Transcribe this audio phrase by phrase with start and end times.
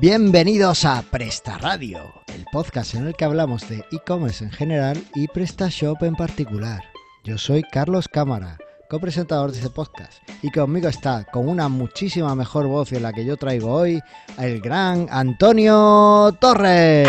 [0.00, 1.98] Bienvenidos a Presta Radio,
[2.32, 6.84] el podcast en el que hablamos de e-commerce en general y PrestaShop en particular.
[7.24, 8.58] Yo soy Carlos Cámara,
[8.88, 13.24] copresentador de este podcast, y conmigo está, con una muchísima mejor voz de la que
[13.24, 14.00] yo traigo hoy,
[14.38, 17.08] el gran Antonio Torres.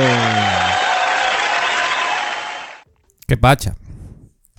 [3.28, 3.76] ¿Qué pacha?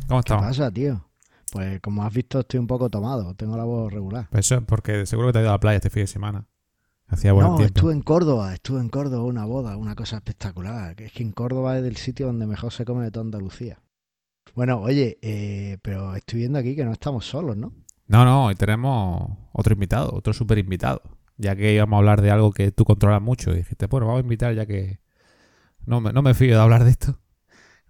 [0.06, 0.46] ¿Cómo ¿Qué estamos?
[0.46, 1.04] pasa, tío?
[1.50, 4.28] Pues como has visto estoy un poco tomado, tengo la voz regular.
[4.30, 6.06] Pues eso es porque seguro que te has ido a la playa este fin de
[6.06, 6.46] semana.
[7.10, 7.78] Hacía buen No, tiempo.
[7.78, 11.00] estuve en Córdoba, estuve en Córdoba, una boda, una cosa espectacular.
[11.00, 13.80] Es que en Córdoba es el sitio donde mejor se come de toda Andalucía.
[14.54, 17.72] Bueno, oye, eh, pero estoy viendo aquí que no estamos solos, ¿no?
[18.06, 21.02] No, no, hoy tenemos otro invitado, otro super invitado.
[21.36, 23.52] Ya que íbamos a hablar de algo que tú controlas mucho.
[23.52, 25.00] Y dijiste, bueno, vamos a invitar ya que
[25.86, 27.18] no me, no me fío de hablar de esto.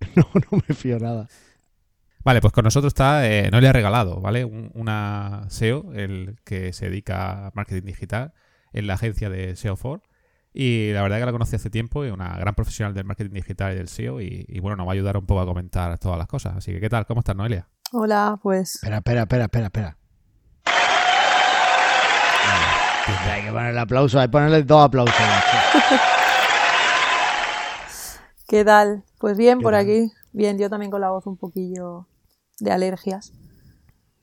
[0.16, 1.28] No, no me fío nada.
[2.24, 4.44] Vale, pues con nosotros está eh, Noelia Regalado, ¿vale?
[4.44, 8.32] Un- una SEO, el que se dedica a marketing digital
[8.72, 10.02] en la agencia de SEO4.
[10.52, 13.72] Y la verdad que la conocí hace tiempo, y una gran profesional del marketing digital
[13.72, 14.20] y del SEO.
[14.20, 16.56] Y, y bueno, nos va a ayudar un poco a comentar todas las cosas.
[16.56, 17.06] Así que, ¿qué tal?
[17.06, 17.68] ¿Cómo estás, Noelia?
[17.92, 19.96] Hola, pues Espera, espera, espera, espera, espera.
[23.32, 25.14] Hay que ponerle aplauso, hay que ponerle dos aplausos.
[28.46, 29.04] ¿qué tal?
[29.18, 29.82] Pues bien ¿Qué por tal?
[29.82, 30.12] aquí.
[30.32, 32.06] Bien, yo también con la voz un poquillo
[32.60, 33.32] de alergias.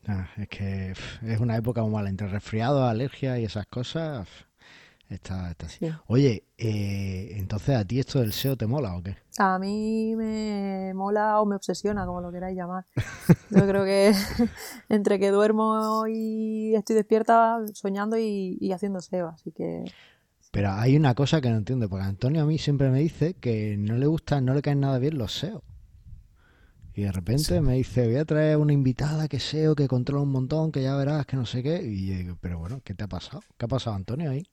[0.08, 4.28] Ah, es que es una época muy mala, entre resfriados, alergias y esas cosas.
[5.10, 5.78] Está, está así.
[5.86, 5.94] Sí.
[6.08, 9.18] Oye, eh, entonces a ti esto del SEO te mola o qué?
[9.38, 12.86] A mí me mola o me obsesiona, como lo queráis llamar.
[13.50, 14.14] Yo creo que
[14.90, 19.86] entre que duermo y estoy despierta soñando y, y haciendo SEO, así que
[20.52, 23.76] Pero hay una cosa que no entiendo, porque Antonio a mí siempre me dice que
[23.78, 25.64] no le gusta, no le caen nada bien los SEO.
[26.98, 27.60] Y de repente Sí.
[27.62, 30.96] me dice, voy a traer una invitada que SEO, que controla un montón, que ya
[30.96, 31.80] verás, que no sé qué.
[31.84, 33.44] Y yo digo, pero bueno, ¿qué te ha pasado?
[33.56, 34.48] ¿Qué ha pasado, Antonio, ahí?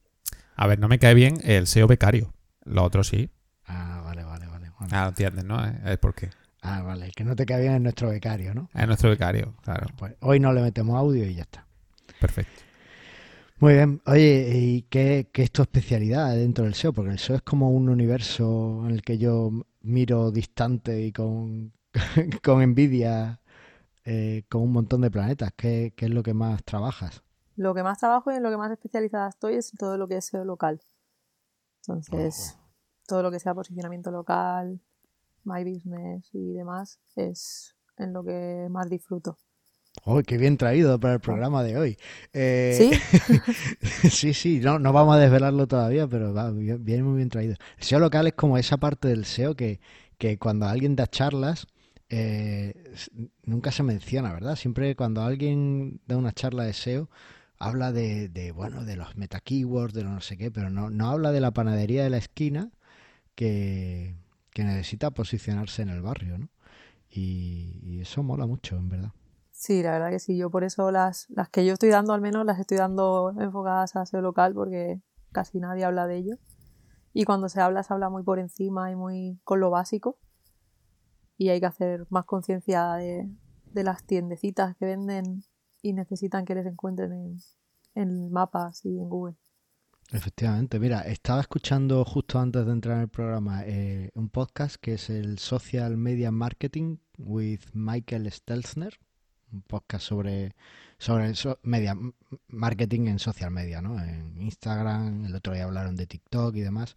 [0.55, 2.35] A ver, no me cae bien el SEO becario.
[2.65, 3.31] Lo otro sí.
[3.65, 4.71] Ah, vale, vale, vale.
[4.91, 5.65] Ah, entiendes, ¿no?
[5.65, 6.29] Es es porque
[6.61, 8.69] Ah, vale, el que no te cae bien es nuestro becario, ¿no?
[8.75, 9.87] es nuestro becario, claro.
[9.97, 11.67] Pues hoy no le metemos audio y ya está.
[12.21, 12.61] Perfecto.
[13.59, 14.03] Muy bien.
[14.05, 16.93] Oye, ¿y qué, qué es tu especialidad dentro del SEO?
[16.93, 19.51] Porque el SEO es como un universo en el que yo
[19.81, 21.73] miro distante y con,
[22.45, 23.41] con envidia,
[24.05, 25.53] eh, con un montón de planetas.
[25.57, 27.25] ¿Qué, qué es lo que más trabajas?
[27.57, 30.17] lo que más trabajo y en lo que más especializada estoy es todo lo que
[30.17, 30.81] es SEO local.
[31.81, 32.59] Entonces,
[33.07, 34.81] todo lo que sea posicionamiento local,
[35.45, 39.37] My Business y demás es en lo que más disfruto.
[40.05, 41.97] ¡Oh, qué bien traído para el programa de hoy!
[42.33, 44.11] Eh, ¿Sí?
[44.11, 47.55] sí, sí, no, no vamos a desvelarlo todavía, pero va, viene muy bien traído.
[47.79, 49.81] El SEO local es como esa parte del SEO que,
[50.19, 51.69] que cuando alguien da charlas
[52.09, 52.95] eh,
[53.45, 54.57] nunca se menciona, ¿verdad?
[54.57, 57.09] Siempre cuando alguien da una charla de SEO
[57.59, 60.91] habla de, de, bueno, de los meta keywords, de lo no sé qué, pero no,
[60.91, 62.71] no habla de la panadería de la esquina
[63.35, 64.17] que,
[64.51, 66.49] que necesita posicionarse en el barrio, ¿no?
[67.11, 69.13] Y, y eso mola mucho, en verdad.
[69.53, 70.37] Sí, la verdad que sí.
[70.37, 73.95] Yo por eso las, las que yo estoy dando al menos las estoy dando enfocadas
[73.97, 75.01] a SEO local porque
[75.33, 76.37] casi nadie habla de ello.
[77.13, 80.19] Y cuando se habla, se habla muy por encima y muy con lo básico.
[81.37, 83.29] Y hay que hacer más conciencia de,
[83.73, 85.43] de las tiendecitas que venden
[85.83, 87.37] y necesitan que les encuentren en,
[87.95, 89.37] en mapas y en Google.
[90.13, 94.95] Efectivamente, mira, estaba escuchando justo antes de entrar en el programa eh, un podcast que
[94.95, 98.95] es el Social Media Marketing with Michael Stelzner,
[99.51, 100.55] un podcast sobre,
[100.99, 101.97] sobre so- media,
[102.49, 103.99] marketing en social media, ¿no?
[104.03, 106.97] En Instagram, el otro día hablaron de TikTok y demás.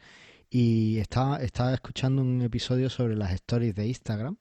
[0.49, 4.37] Y estaba, estaba escuchando un episodio sobre las stories de Instagram,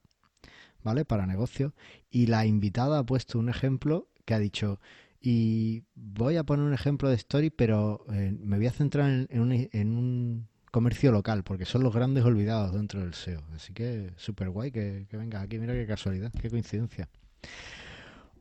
[0.83, 1.05] ¿vale?
[1.05, 1.73] Para negocios.
[2.11, 4.81] Y la invitada ha puesto un ejemplo que ha dicho,
[5.21, 9.41] y voy a poner un ejemplo de story, pero eh, me voy a centrar en,
[9.41, 13.43] un, comercio local, porque son los grandes olvidados dentro del SEO.
[13.55, 17.09] Así que súper guay que, que venga aquí, mira qué casualidad, qué coincidencia.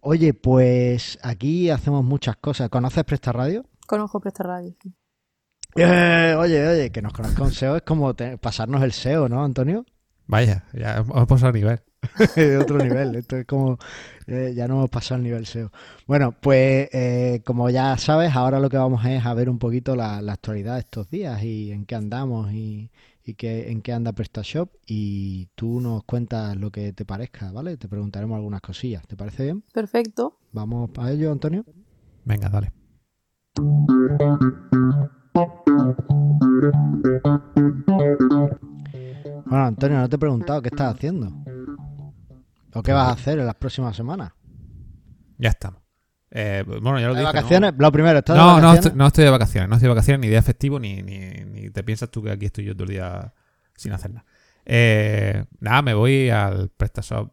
[0.01, 2.69] Oye, pues aquí hacemos muchas cosas.
[2.69, 3.66] ¿Conoces Presta Radio?
[3.88, 4.75] Conozco Presta Radio.
[4.81, 4.94] sí.
[5.75, 9.44] Eh, oye, oye, que nos conozca un SEO es como te- pasarnos el SEO, ¿no,
[9.44, 9.86] Antonio?
[10.27, 11.80] Vaya, ya hemos pasado a nivel.
[12.36, 13.16] de otro nivel.
[13.16, 13.77] Esto es como,
[14.27, 15.72] eh, ya no hemos pasado al nivel SEO.
[16.07, 19.95] Bueno, pues eh, como ya sabes, ahora lo que vamos es a ver un poquito
[19.95, 22.89] la, la actualidad de estos días y en qué andamos y,
[23.25, 27.75] y qué, en qué anda PrestaShop y tú nos cuentas lo que te parezca, ¿vale?
[27.75, 29.06] Te preguntaremos algunas cosillas.
[29.07, 29.63] ¿Te parece bien?
[29.74, 30.38] Perfecto.
[30.54, 31.66] Vamos a ello, Antonio.
[32.24, 32.71] Venga, dale.
[39.46, 41.32] Bueno, Antonio, no te he preguntado qué estás haciendo.
[42.74, 44.32] ¿O qué vas a hacer en las próximas semanas?
[45.38, 45.82] Ya estamos.
[46.32, 47.32] Eh, bueno, ya lo ¿De dije.
[47.32, 47.34] ¿no?
[47.34, 47.74] vacaciones?
[47.78, 48.86] Lo primero, ¿estás de No, no vacaciones?
[48.86, 51.70] estoy, no estoy de vacaciones, no estoy de vacaciones ni día festivo, ni, ni, ni
[51.70, 53.34] te piensas tú que aquí estoy yo todo el día
[53.76, 54.26] sin hacer nada.
[54.66, 57.31] Eh, nada, me voy al PrestaShop,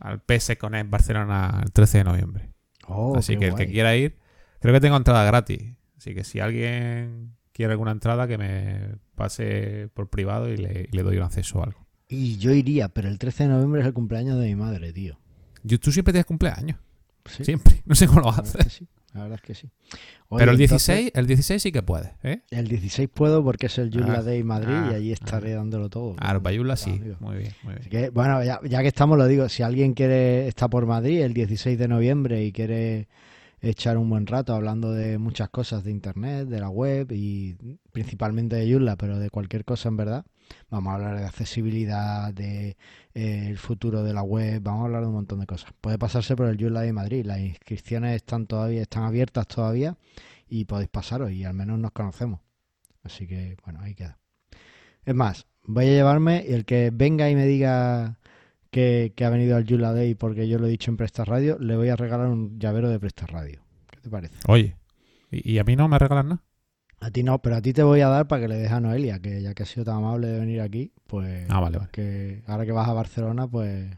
[0.00, 2.50] al PS Connect Barcelona el 13 de noviembre.
[2.86, 3.66] Oh, Así que el guay.
[3.66, 4.18] que quiera ir,
[4.60, 5.74] creo que tengo entrada gratis.
[5.98, 10.96] Así que si alguien quiere alguna entrada, que me pase por privado y le, y
[10.96, 11.86] le doy un acceso o algo.
[12.08, 15.18] Y yo iría, pero el 13 de noviembre es el cumpleaños de mi madre, tío.
[15.62, 16.78] Yo, tú siempre tienes cumpleaños.
[17.26, 17.82] Sí, Siempre.
[17.84, 18.54] No sé cómo lo haces.
[18.54, 18.88] es que sí.
[19.12, 19.70] La verdad es que sí.
[20.30, 22.42] Pero el entonces, 16, el 16 sí que puedes, ¿eh?
[22.50, 25.88] el 16 puedo porque es el Joomla Ah, Day Madrid y ah, allí estaré dándolo
[25.88, 26.14] todo.
[26.18, 26.90] Ah, Con sí.
[26.90, 27.20] amigos.
[27.20, 27.88] Muy bien, muy bien.
[27.88, 31.32] que, bueno, ya, ya que estamos, lo digo, si alguien quiere está por Madrid el
[31.32, 33.08] 16 de noviembre y quiere
[33.60, 37.56] echar un buen rato hablando de muchas cosas de internet, de la web y
[37.92, 40.24] principalmente de Joomla, pero de cualquier cosa en verdad,
[40.70, 42.76] vamos a hablar de accesibilidad, de
[43.14, 45.72] eh, el futuro de la web, vamos a hablar de un montón de cosas.
[45.80, 49.96] Puede pasarse por el Joomla de Madrid, las inscripciones están todavía están abiertas todavía
[50.48, 52.40] y podéis pasaros y al menos nos conocemos.
[53.02, 54.18] Así que, bueno, ahí queda.
[55.04, 58.18] Es más, voy a llevarme y el que venga y me diga
[58.70, 61.58] que, que ha venido al Joomla Day porque yo lo he dicho en Presta Radio,
[61.58, 63.62] le voy a regalar un llavero de Presta Radio.
[63.90, 64.34] ¿Qué te parece?
[64.46, 64.76] Oye,
[65.30, 66.42] ¿y, y a mí no me regalan nada?
[67.00, 68.80] A ti no, pero a ti te voy a dar para que le dejes a
[68.80, 71.90] Noelia, que ya que ha sido tan amable de venir aquí, pues Ah, vale, vale.
[71.92, 73.88] que ahora que vas a Barcelona, pues,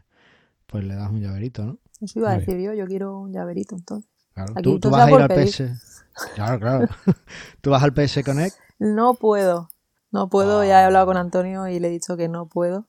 [0.67, 1.79] pues le das un llaverito, ¿no?
[1.99, 4.09] Eso iba a decir yo, yo quiero un llaverito entonces.
[4.33, 5.49] Claro, Aquí tú, tú vas a ir al pedir.
[5.49, 6.05] PS.
[6.35, 6.87] Claro, claro.
[7.61, 8.55] tú vas al PS Connect.
[8.79, 9.69] No puedo,
[10.11, 12.87] no puedo, ya he hablado con Antonio y le he dicho que no puedo,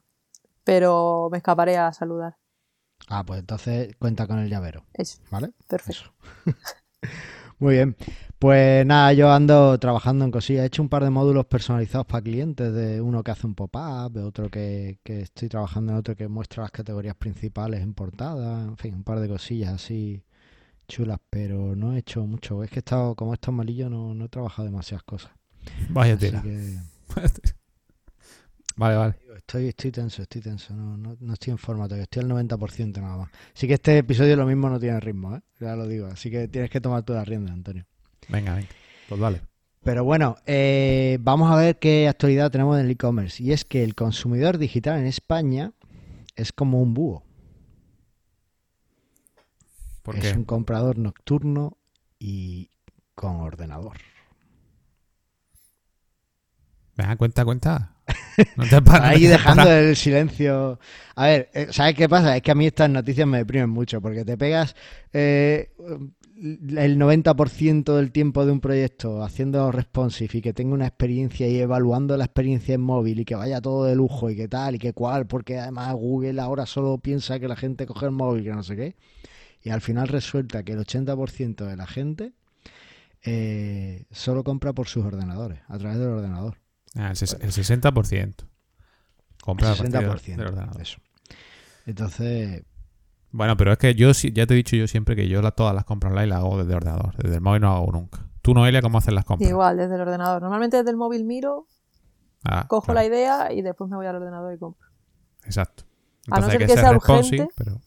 [0.65, 2.37] pero me escaparé a saludar.
[3.09, 5.53] Ah, pues entonces cuenta con el llavero, Eso, ¿vale?
[5.69, 5.93] perfecto.
[5.93, 6.13] Eso.
[7.59, 7.97] Muy bien.
[8.39, 10.65] Pues nada, yo ando trabajando en cosillas.
[10.65, 14.13] He hecho un par de módulos personalizados para clientes, de uno que hace un pop-up,
[14.13, 18.63] de otro que, que estoy trabajando en otro que muestra las categorías principales en portada,
[18.65, 20.25] en fin, un par de cosillas así
[20.89, 22.65] chulas, pero no he hecho mucho.
[22.65, 25.33] Es que he estado, como he estado malillo, no, no he trabajado demasiadas cosas.
[25.89, 26.43] Vaya Así tela.
[26.43, 26.79] que
[28.77, 29.15] vale, vale.
[29.37, 30.75] estoy, estoy tenso, estoy tenso.
[30.75, 33.31] No, no, no estoy en forma todavía, estoy al 90% nada más.
[33.55, 35.41] Así que este episodio lo mismo no tiene ritmo, ¿eh?
[35.61, 36.07] Ya lo digo.
[36.07, 37.85] Así que tienes que tomar tú la rienda, Antonio.
[38.29, 38.69] Venga, venga.
[39.09, 39.43] Pues vale.
[39.83, 43.43] Pero bueno, eh, vamos a ver qué actualidad tenemos en el e-commerce.
[43.43, 45.73] Y es que el consumidor digital en España
[46.37, 47.25] es como un búho.
[50.03, 50.39] ¿Por es qué?
[50.39, 51.79] un comprador nocturno
[52.19, 52.71] y
[53.15, 53.99] con ordenador.
[56.97, 57.92] Venga, cuenta, cuenta.
[58.57, 59.09] No te pares.
[59.09, 60.79] Ahí dejando el silencio.
[61.15, 62.37] A ver, eh, ¿sabes qué pasa?
[62.37, 64.75] Es que a mí estas noticias me deprimen mucho porque te pegas
[65.13, 65.71] eh,
[66.43, 71.59] el 90% del tiempo de un proyecto haciendo responsive y que tenga una experiencia y
[71.59, 74.79] evaluando la experiencia en móvil y que vaya todo de lujo y que tal y
[74.79, 78.51] que cual, porque además Google ahora solo piensa que la gente coge el móvil, que
[78.51, 78.97] no sé qué.
[79.63, 82.33] Y al final resulta que el 80% de la gente
[83.23, 86.62] eh, solo compra por sus ordenadores, a través del ordenador.
[86.97, 88.35] Ah, el, ses- el 60%.
[89.43, 90.37] Compra El partir del- 60%.
[90.37, 90.81] del ordenador.
[90.83, 90.99] Eso.
[91.87, 92.65] Entonces,
[93.31, 95.53] Bueno, pero es que yo sí- ya te he dicho yo siempre que yo la-
[95.53, 97.17] todas las compras online las hago desde ordenador.
[97.17, 98.27] Desde el móvil no hago nunca.
[98.43, 99.49] Tú, Noelia, ¿cómo haces las compras?
[99.49, 100.43] Igual, desde el ordenador.
[100.43, 101.67] Normalmente desde el móvil miro,
[102.45, 104.87] Ah, cojo claro, la idea y después me voy al ordenador y compro.
[105.45, 105.85] Exacto.
[106.29, 107.55] A no Entonces hay ser que que ser sea responsive, urgente.
[107.57, 107.81] pero...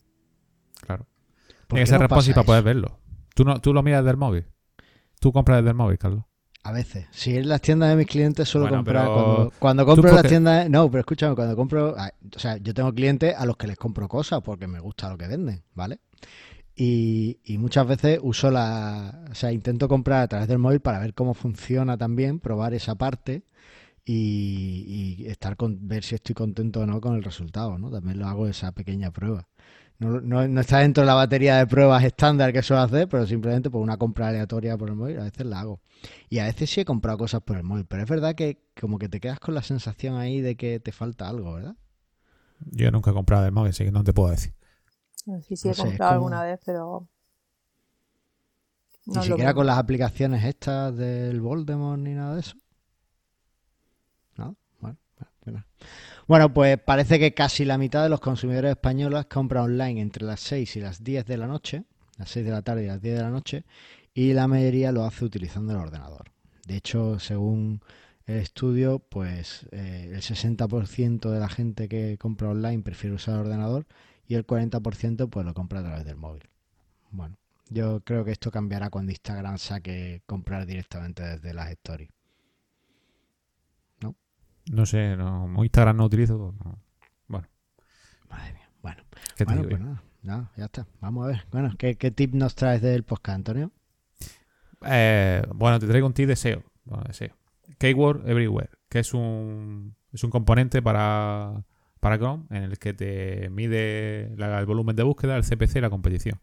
[0.82, 1.06] Claro.
[1.68, 3.00] ¿por Tiene que ser no responsive para poder verlo.
[3.36, 4.46] ¿Tú, no, ¿Tú lo miras desde el móvil?
[5.20, 6.24] ¿Tú compras desde el móvil, Carlos?
[6.68, 7.06] A veces.
[7.12, 9.06] Si en las tiendas de mis clientes suelo Bueno, comprar.
[9.06, 10.68] pero Cuando, cuando compro las tiendas.
[10.68, 11.96] No, pero escúchame, cuando compro.
[11.96, 15.16] O sea, yo tengo clientes a los que les compro cosas porque me gusta lo
[15.18, 16.00] que venden, ¿vale?
[16.76, 19.26] Y, y muchas veces uso la.
[19.30, 22.96] O sea, intento comprar a través del móvil para ver cómo funciona también, probar esa
[22.96, 23.44] parte
[24.04, 27.92] y, y estar con, ver si estoy contento o no con el resultado, ¿no?
[27.92, 29.48] También lo hago esa pequeña prueba.
[29.98, 33.26] No, no, no está dentro de la batería de pruebas estándar que suelo hacer, pero
[33.26, 35.80] simplemente por una compra aleatoria por el móvil, a veces la hago.
[36.30, 39.00] Y a veces sí he comprado cosas por el móvil, pero es verdad que como
[39.00, 41.76] que te quedas con la sensación ahí de que te falta algo, ¿verdad?
[42.72, 44.54] Yo nunca he comprado el móvil, así que no te puedo decir.
[45.48, 47.08] Sí, sí, No he sé, comprado como- alguna vez, pero.
[49.08, 52.58] Ni siquiera con las aplicaciones estas del Voldemort ni nada de eso.
[54.38, 54.56] ¿No?
[54.82, 55.32] Bueno, bueno,
[56.28, 56.54] bueno.
[56.54, 60.76] Pues parece que casi la mitad de los consumidores españoles compra online entre las 6
[60.76, 61.84] y las 10 de la noche,
[62.18, 63.64] las 6 de la tarde y las 10 de la noche,
[64.14, 66.32] y la mayoría lo hace utilizando el ordenador.
[66.66, 67.82] De hecho, según
[68.26, 73.42] el estudio, pues eh, el 60% de la gente que compra online prefiere usar el
[73.42, 73.86] ordenador
[74.28, 76.44] y el 40% pues lo compra a través del móvil.
[77.12, 77.38] Bueno,
[77.70, 82.15] yo creo que esto cambiará cuando Instagram saque comprar directamente desde las stories.
[84.72, 86.56] No sé, no, Instagram no utilizo.
[86.64, 86.80] no.
[87.28, 87.48] Bueno,
[88.30, 88.70] Madre mía.
[88.82, 89.04] Bueno,
[89.36, 90.04] ¿qué bueno pues nada.
[90.24, 90.88] No, ya está.
[91.02, 91.46] Vamos a ver.
[91.52, 93.72] Bueno, ¿qué, qué tip nos traes del podcast, Antonio?
[94.86, 96.64] Eh, bueno, te traigo un tip de SEO.
[96.84, 97.36] Bueno, de SEO.
[97.78, 101.64] Keyword Everywhere, que es un, es un componente para,
[102.00, 105.82] para Chrome en el que te mide la- el volumen de búsqueda, el CPC y
[105.82, 106.40] la competición.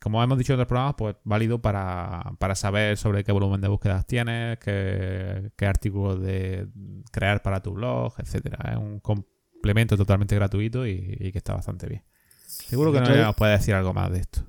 [0.00, 3.68] Como hemos dicho en otros programas, pues válido para, para saber sobre qué volumen de
[3.68, 6.68] búsquedas tienes, qué, qué artículos de
[7.12, 8.72] crear para tu blog, etcétera.
[8.72, 12.04] Es un complemento totalmente gratuito y, y que está bastante bien.
[12.46, 14.40] Seguro que Noelia nos puede decir algo más de esto.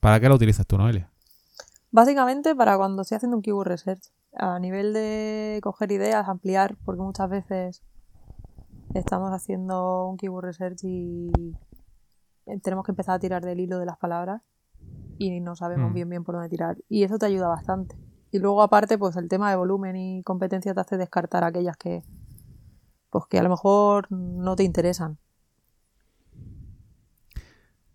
[0.00, 1.10] ¿Para qué lo utilizas tú, Noelia?
[1.90, 4.02] Básicamente para cuando estoy haciendo un keyword research.
[4.34, 7.82] A nivel de coger ideas, ampliar, porque muchas veces
[8.94, 11.30] estamos haciendo un keyword research y
[12.62, 14.40] tenemos que empezar a tirar del hilo de las palabras
[15.26, 15.94] y no sabemos Mm.
[15.94, 16.76] bien bien por dónde tirar.
[16.88, 17.96] Y eso te ayuda bastante.
[18.30, 22.02] Y luego aparte, pues el tema de volumen y competencia te hace descartar aquellas que
[23.10, 25.18] pues que a lo mejor no te interesan.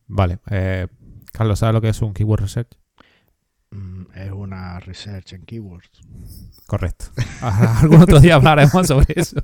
[0.07, 0.39] Vale.
[0.51, 0.87] eh,
[1.33, 2.77] Carlos, ¿sabes lo que es un keyword research?
[3.71, 5.89] Mm, es una research en keywords.
[6.67, 7.05] Correcto.
[7.81, 9.41] Algún otro día hablaremos sobre eso.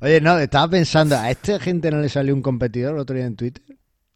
[0.00, 3.26] Oye, no, estaba pensando, ¿a esta gente no le salió un competidor el otro día
[3.26, 3.62] en Twitter?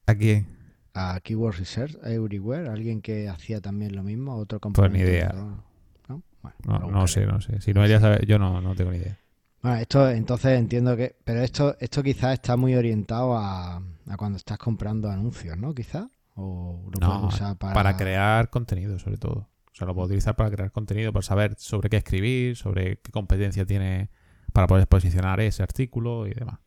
[0.06, 0.46] ¿A quién?
[0.94, 4.98] A Keyword Research Everywhere, alguien que hacía también lo mismo, otro Pues componente.
[4.98, 5.32] ni idea.
[5.34, 5.64] ¿no?
[6.08, 6.22] ¿No?
[6.42, 7.60] Bueno, No, no sé, no sé.
[7.60, 9.18] Si Noelia sabe, yo no, no tengo ni idea.
[9.62, 11.14] Bueno, esto entonces entiendo que.
[11.24, 15.74] Pero esto, esto quizás está muy orientado a, a cuando estás comprando anuncios, ¿no?
[15.74, 16.06] Quizás.
[16.34, 17.72] O lo No, puedes usar para.
[17.74, 19.48] Para crear contenido, sobre todo.
[19.70, 23.12] O sea, lo puedo utilizar para crear contenido, para saber sobre qué escribir, sobre qué
[23.12, 24.10] competencia tiene
[24.52, 26.58] para poder posicionar ese artículo y demás.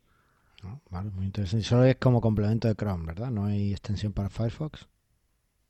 [0.66, 0.82] ¿No?
[0.90, 1.66] Vale, muy interesante.
[1.66, 3.32] Solo es como complemento de Chrome, ¿verdad?
[3.32, 4.88] No hay extensión para Firefox.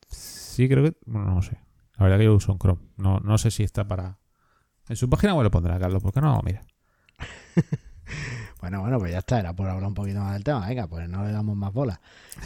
[0.10, 0.98] Sí, creo que.
[1.06, 1.60] Bueno, no sé.
[1.98, 2.82] La verdad que yo uso un Chrome.
[2.98, 4.18] No, no sé si está para.
[4.88, 6.62] En su página web lo pondrá, Carlos, porque no, mira.
[8.62, 10.66] Bueno, bueno, pues ya está, era por hablar un poquito más del tema.
[10.68, 12.00] Venga, pues no le damos más bola.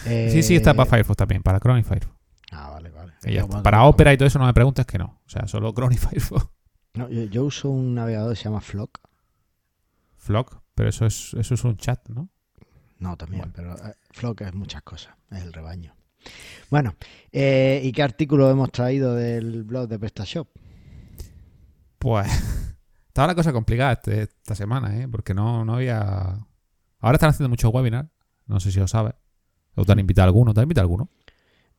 [0.05, 2.13] Eh, Sí, sí, está para Firefox también, para Chrome y Firefox.
[2.51, 3.13] Ah, vale, vale.
[3.23, 5.21] Yo, bueno, Para como- Opera y todo eso no me preguntes que no.
[5.25, 6.47] O sea, solo Chrome y Firefox.
[6.95, 8.99] No, yo, yo uso un navegador que se llama Flock.
[10.17, 12.29] Flock, pero eso es, eso es un chat, ¿no?
[12.99, 13.53] No, también, Bueno.
[13.55, 15.95] pero eh, Flock es muchas cosas, es el rebaño.
[16.69, 16.95] Bueno,
[17.31, 20.47] eh, ¿y qué artículo hemos traído del blog de PrestaShop?
[21.97, 22.27] Pues
[23.07, 25.07] estaba la cosa complicada este- esta semana, ¿eh?
[25.07, 26.37] Porque no, no había...
[26.99, 28.09] Ahora están haciendo muchos webinars,
[28.47, 29.13] no sé si lo sabes.
[29.75, 30.53] ¿O te han invitado alguno?
[30.53, 31.09] ¿Te han invitado alguno?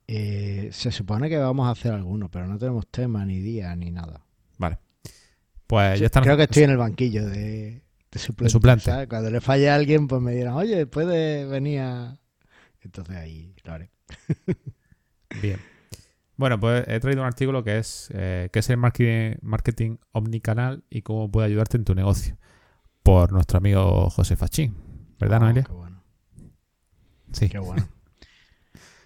[0.06, 3.90] Eh, se supone que vamos a hacer alguno, pero no tenemos tema, ni día, ni
[3.90, 4.22] nada.
[4.58, 4.78] Vale.
[5.66, 6.22] Pues Sí, ya están...
[6.24, 7.82] Creo que estoy en el banquillo de,
[8.12, 8.50] de suplente.
[8.50, 8.84] suplente.
[8.84, 9.08] ¿sabes?
[9.08, 12.18] Cuando le falle a alguien, pues me dirán, oye, puede venir a...
[12.82, 13.90] Entonces ahí lo haré.
[15.42, 15.58] Bien.
[16.36, 20.82] Bueno, pues he traído un artículo que es eh, qué es el marketing, marketing omnicanal
[20.88, 22.38] y cómo puede ayudarte en tu negocio.
[23.02, 24.74] Por nuestro amigo José Fachín.
[25.18, 25.62] ¿Verdad, Oh, Noelia?
[25.64, 26.02] Qué bueno,
[27.32, 27.48] Sí.
[27.48, 27.86] qué bueno.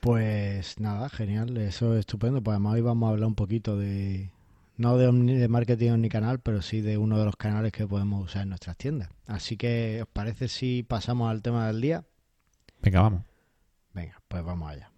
[0.00, 2.42] Pues nada, genial, eso es estupendo.
[2.42, 4.30] Pues además hoy vamos a hablar un poquito de,
[4.76, 8.42] no de, de marketing omnicanal, pero sí de uno de los canales que podemos usar
[8.42, 9.08] en nuestras tiendas.
[9.26, 12.04] Así que, ¿os parece si pasamos al tema del día?
[12.82, 13.22] Venga, vamos.
[13.92, 14.90] Venga, pues vamos allá.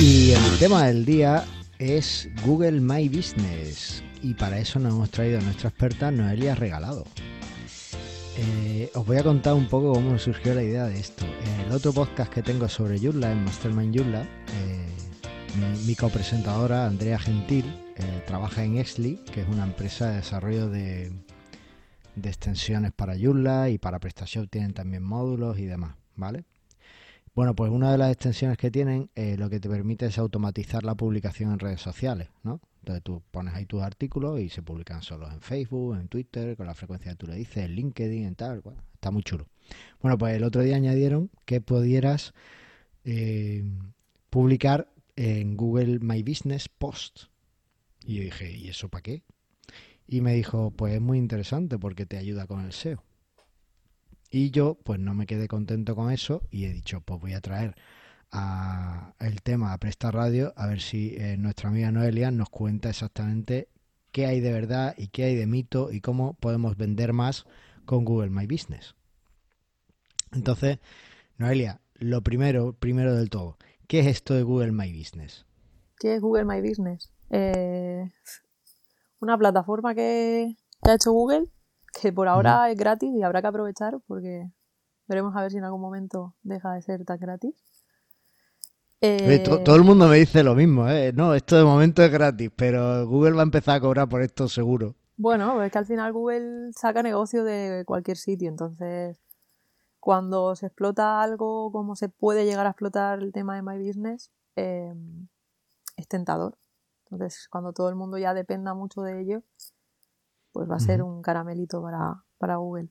[0.00, 1.44] Y el tema del día
[1.78, 4.02] es Google My Business.
[4.22, 7.04] Y para eso nos hemos traído a nuestra experta Noelia Regalado.
[8.36, 11.24] Eh, os voy a contar un poco cómo surgió la idea de esto.
[11.64, 14.88] El otro podcast que tengo sobre Joomla, en Mastermind Joomla, eh,
[15.86, 17.64] mi, copresentadora Andrea Gentil
[17.96, 21.12] eh, trabaja en Exly, que es una empresa de desarrollo de,
[22.24, 26.44] extensiones para Joomla y para PrestaShop tienen también módulos y demás, ¿vale?
[27.36, 30.96] Bueno, pues una de las extensiones que tienen lo que te permite es automatizar la
[30.96, 32.60] publicación en redes sociales, ¿no?
[32.84, 36.66] Entonces tú pones ahí tus artículos y se publican solos en Facebook, en Twitter, con
[36.66, 39.48] la frecuencia que tú le dices, en LinkedIn, en tal, bueno, está muy chulo.
[40.02, 42.34] Bueno, pues el otro día añadieron que pudieras
[43.04, 43.64] eh,
[44.28, 47.22] publicar en Google My Business Post.
[48.04, 49.22] Y yo dije, ¿y eso para qué?
[50.06, 53.02] Y me dijo, pues es muy interesante porque te ayuda con el SEO.
[54.30, 57.40] Y yo, pues no me quedé contento con eso y he dicho, pues voy a
[57.40, 57.76] traer
[58.34, 62.90] a el tema a Presta Radio a ver si eh, nuestra amiga Noelia nos cuenta
[62.90, 63.68] exactamente
[64.12, 67.46] qué hay de verdad y qué hay de mito y cómo podemos vender más
[67.86, 68.94] con Google My Business.
[70.32, 70.78] Entonces,
[71.38, 75.46] Noelia, lo primero, primero del todo, ¿qué es esto de Google My Business?
[75.98, 77.12] ¿Qué es Google My Business?
[77.30, 78.10] Eh,
[79.20, 81.46] una plataforma que, que ha hecho Google,
[82.00, 84.50] que por ahora es gratis y habrá que aprovechar porque
[85.06, 87.54] veremos a ver si en algún momento deja de ser tan gratis.
[89.00, 91.12] Eh, to- todo el mundo me dice lo mismo, ¿eh?
[91.12, 94.48] No, esto de momento es gratis, pero Google va a empezar a cobrar por esto
[94.48, 94.94] seguro.
[95.16, 99.20] Bueno, es que al final Google saca negocio de cualquier sitio, entonces
[100.00, 104.30] cuando se explota algo como se puede llegar a explotar el tema de My Business,
[104.54, 105.28] em,
[105.96, 106.58] es tentador.
[107.04, 109.42] Entonces, cuando todo el mundo ya dependa mucho de ello,
[110.52, 112.88] pues va a ser un caramelito para, para, Google.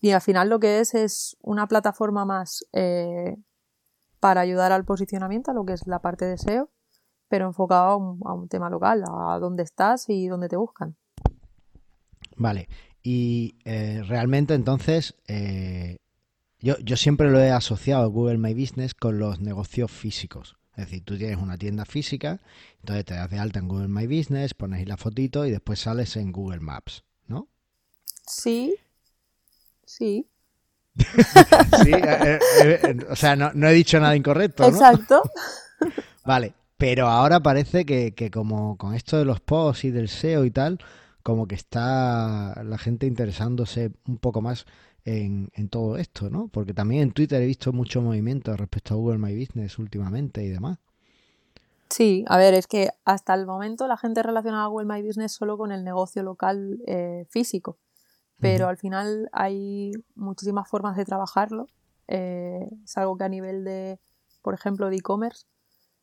[0.00, 3.36] Y al final lo que es es una plataforma más eh,
[4.20, 6.70] para ayudar al posicionamiento, a lo que es la parte de SEO,
[7.28, 10.96] pero enfocado a un, tema local, a dónde estás y dónde te buscan.
[12.36, 12.68] Vale,
[13.02, 15.98] y eh, realmente entonces eh,
[16.60, 20.56] yo, yo siempre lo he asociado Google My Business con los negocios físicos.
[20.78, 22.40] Es decir, tú tienes una tienda física,
[22.80, 25.80] entonces te das de alta en Google My Business, pones ahí la fotito y después
[25.80, 27.48] sales en Google Maps, ¿no?
[28.26, 28.76] Sí,
[29.84, 30.28] sí.
[31.84, 32.38] sí, eh,
[33.08, 34.62] o sea, no, no, he dicho nada incorrecto.
[34.62, 34.68] ¿no?
[34.68, 35.22] Exacto.
[36.24, 40.52] vale, pero ahora parece que, como con esto de los posts y del SEO y
[40.52, 40.78] tal,
[41.24, 44.64] como que está la gente interesándose un poco más
[45.04, 46.48] en, todo esto, ¿no?
[46.48, 50.48] Porque también en Twitter he visto mucho movimiento respecto a Google My Business últimamente y
[50.48, 50.78] demás.
[51.90, 55.32] Sí, a ver, es que hasta el momento la gente relaciona a Google My Business
[55.32, 57.78] solo con el negocio local eh, físico,
[58.40, 61.66] pero al final hay muchísimas formas de trabajarlo.
[62.06, 64.00] Eh, es algo que a nivel de,
[64.42, 65.46] por ejemplo, de e-commerce,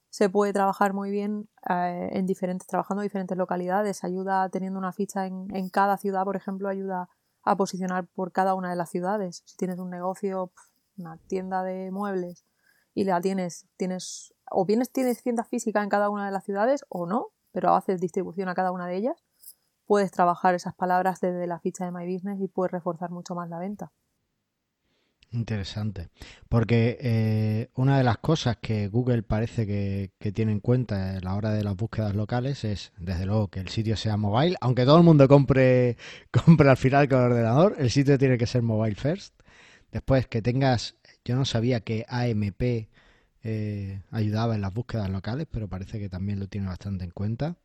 [0.10, 4.04] se puede trabajar muy bien eh, en diferentes, trabajando en diferentes localidades.
[4.04, 7.10] Ayuda teniendo una ficha en, en, cada ciudad, por ejemplo, ayuda
[7.44, 9.44] a posicionar por cada una de las ciudades.
[9.46, 10.52] Si tienes un negocio,
[10.98, 12.46] una tienda de muebles
[12.94, 16.86] y la tienes, tienes, o bien tienes tienda física en cada una de las ciudades
[16.90, 19.24] o no, pero haces distribución a cada una de ellas,
[19.86, 23.50] puedes trabajar esas palabras desde la ficha de My Business y puedes reforzar mucho más
[23.50, 23.92] la venta.
[25.32, 26.10] Interesante,
[26.48, 31.36] porque eh, una de las cosas que Google parece que, tiene en cuenta a la
[31.36, 34.98] hora de las búsquedas locales es, desde luego, que el sitio sea mobile, aunque todo
[34.98, 35.98] el mundo compre,
[36.46, 39.34] compre al final con el ordenador, el sitio tiene que ser mobile first.
[39.92, 40.96] Después que tengas,
[41.26, 42.88] yo no sabía que AMP
[43.44, 47.58] eh, ayudaba en las búsquedas locales, pero parece que también lo tiene bastante en cuenta.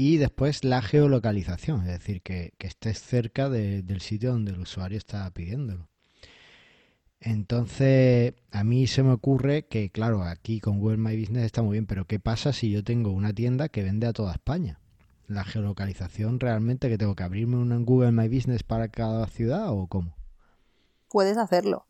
[0.00, 5.28] Y después la geolocalización, es decir, que, estés cerca del sitio donde el usuario está
[5.32, 5.88] pidiéndolo.
[7.18, 11.72] Entonces, a mí se me ocurre que, claro, aquí con Google My Business está muy
[11.72, 14.78] bien, pero ¿qué pasa si yo tengo una tienda que vende a toda España?
[15.26, 19.72] ¿La geolocalización realmente que tengo que abrirme una en Google My Business para cada ciudad
[19.72, 20.14] o cómo?
[21.10, 21.86] Puedes hacerlo.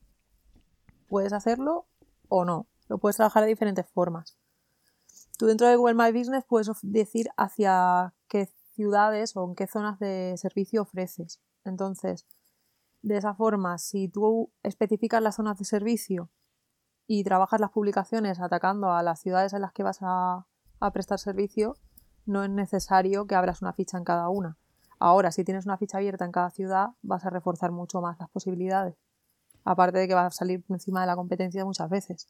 [1.10, 1.84] Puedes hacerlo
[2.30, 2.68] o no.
[2.88, 4.37] Lo puedes trabajar de diferentes formas.
[5.38, 10.00] Tú dentro de Google My Business puedes decir hacia qué ciudades o en qué zonas
[10.00, 11.40] de servicio ofreces.
[11.64, 12.26] Entonces,
[13.02, 16.28] de esa forma, si tú especificas las zonas de servicio
[17.06, 20.48] y trabajas las publicaciones atacando a las ciudades en las que vas a,
[20.92, 21.76] prestar servicio,
[22.26, 24.58] no es necesario que abras una ficha en cada una.
[24.98, 28.28] Ahora, si tienes una ficha abierta en cada ciudad, vas a reforzar mucho más las
[28.30, 28.96] posibilidades.
[29.64, 32.28] Aparte de que vas a salir encima de la competencia muchas veces.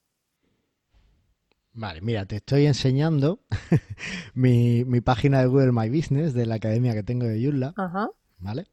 [1.72, 3.40] Vale, mira, te estoy enseñando
[4.34, 7.74] mi, mi, página de Google My Business de la academia que tengo de Joomla.
[7.76, 8.08] Ajá.
[8.38, 8.66] ¿Vale?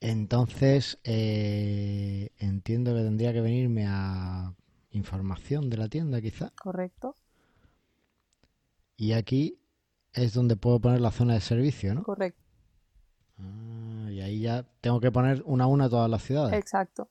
[0.00, 4.54] Entonces, eh, entiendo que tendría que venirme a
[4.90, 6.52] información de la tienda, quizá.
[6.62, 7.16] Correcto.
[8.96, 9.60] Y aquí
[10.12, 12.02] es donde puedo poner la zona de servicio, ¿no?
[12.02, 12.40] Correcto.
[13.38, 16.58] Ah, y ahí ya tengo que poner una a una todas las ciudades.
[16.58, 17.10] Exacto.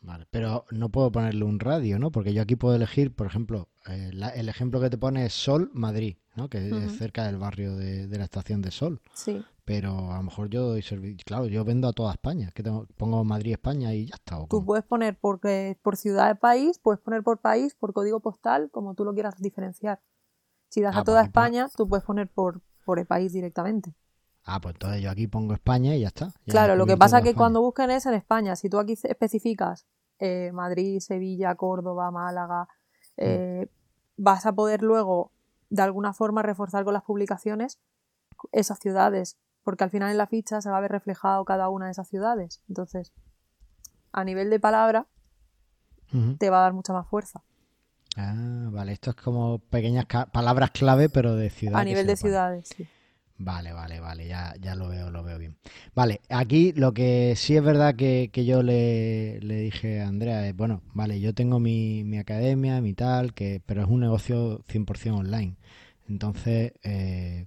[0.00, 2.12] Vale, pero no puedo ponerle un radio, ¿no?
[2.12, 5.70] Porque yo aquí puedo elegir, por ejemplo, eh, el ejemplo que te pone es Sol,
[5.74, 6.48] Madrid, ¿no?
[6.48, 9.00] Que es cerca del barrio de, de, la estación de Sol.
[9.12, 12.62] Sí pero a lo mejor yo doy servicio, claro, yo vendo a toda España, que
[12.62, 14.38] tengo, pongo Madrid, España y ya está.
[14.48, 18.70] Tú puedes poner porque, por ciudad de país, puedes poner por país, por código postal,
[18.70, 20.00] como tú lo quieras diferenciar.
[20.70, 23.94] Si das a ah, toda pues España, tú puedes poner por, por el país directamente.
[24.44, 26.32] Ah, pues entonces yo aquí pongo España y ya está.
[26.46, 28.56] claro, lo que pasa es que cuando busquen es en España.
[28.56, 29.86] Si tú aquí especificas
[30.18, 32.66] eh, Madrid, Sevilla, Córdoba, Málaga, mm.
[33.18, 33.68] eh,
[34.16, 35.32] vas a poder luego
[35.70, 37.78] de alguna forma reforzar con las publicaciones
[38.52, 39.36] esas ciudades
[39.68, 42.08] porque al final en la ficha se va a ver reflejado cada una de esas
[42.08, 42.62] ciudades.
[42.70, 43.12] Entonces,
[44.12, 45.06] a nivel de palabra,
[46.38, 47.42] te va a dar mucha más fuerza.
[48.16, 51.82] Ah, vale, esto es como pequeñas palabras clave, pero de ciudades.
[51.82, 52.88] A nivel de ciudades, sí.
[53.40, 55.56] Vale, vale, vale, ya, ya lo veo, lo veo bien.
[55.94, 60.82] Vale, aquí lo que sí es verdad que, yo le, dije a Andrea es, bueno,
[60.92, 65.56] vale, yo tengo mi, mi academia, mi tal, que, pero es un negocio 100% online.
[66.08, 67.44] Entonces, eh,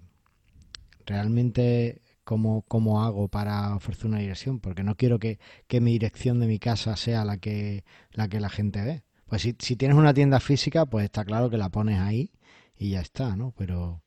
[1.05, 2.63] realmente cómo,
[3.03, 5.39] hago para ofrecer una dirección, porque no quiero que,
[5.81, 9.03] mi dirección de mi casa sea la que la, que la gente ve.
[9.25, 12.31] Pues si, si tienes una tienda física, pues está claro que la pones ahí
[12.77, 13.53] y ya está, ¿no?
[13.57, 14.01] Pero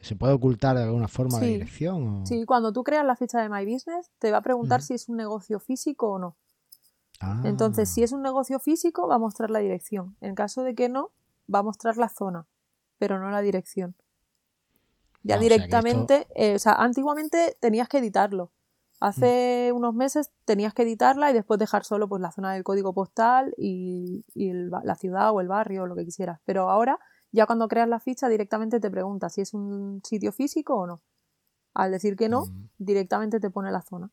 [0.00, 2.22] ¿Se puede ocultar de alguna forma la dirección?
[2.22, 4.94] o- Sí, cuando tú creas la ficha de My Business, te va a preguntar si
[4.94, 6.36] es un negocio físico o no.
[7.20, 10.16] Ah, Entonces, si es un negocio físico, va a mostrar la dirección.
[10.20, 11.10] En caso de que no,
[11.52, 12.46] va a mostrar la zona,
[12.98, 13.96] pero no la dirección.
[15.24, 18.52] Ya Ah, o sea que directamente, eh, o sea, antiguamente tenías que editarlo.
[19.00, 22.92] Hace unos meses tenías que editarla y después dejar solo pues, la zona del código
[22.92, 26.40] postal y, y el ba- la ciudad o el barrio o lo que quisieras.
[26.44, 26.98] Pero ahora,
[27.32, 31.00] ya cuando creas la ficha, directamente te pregunta si es un sitio físico o no.
[31.74, 32.68] Al decir que no, Mm.
[32.78, 34.10] directamente te pone la zona.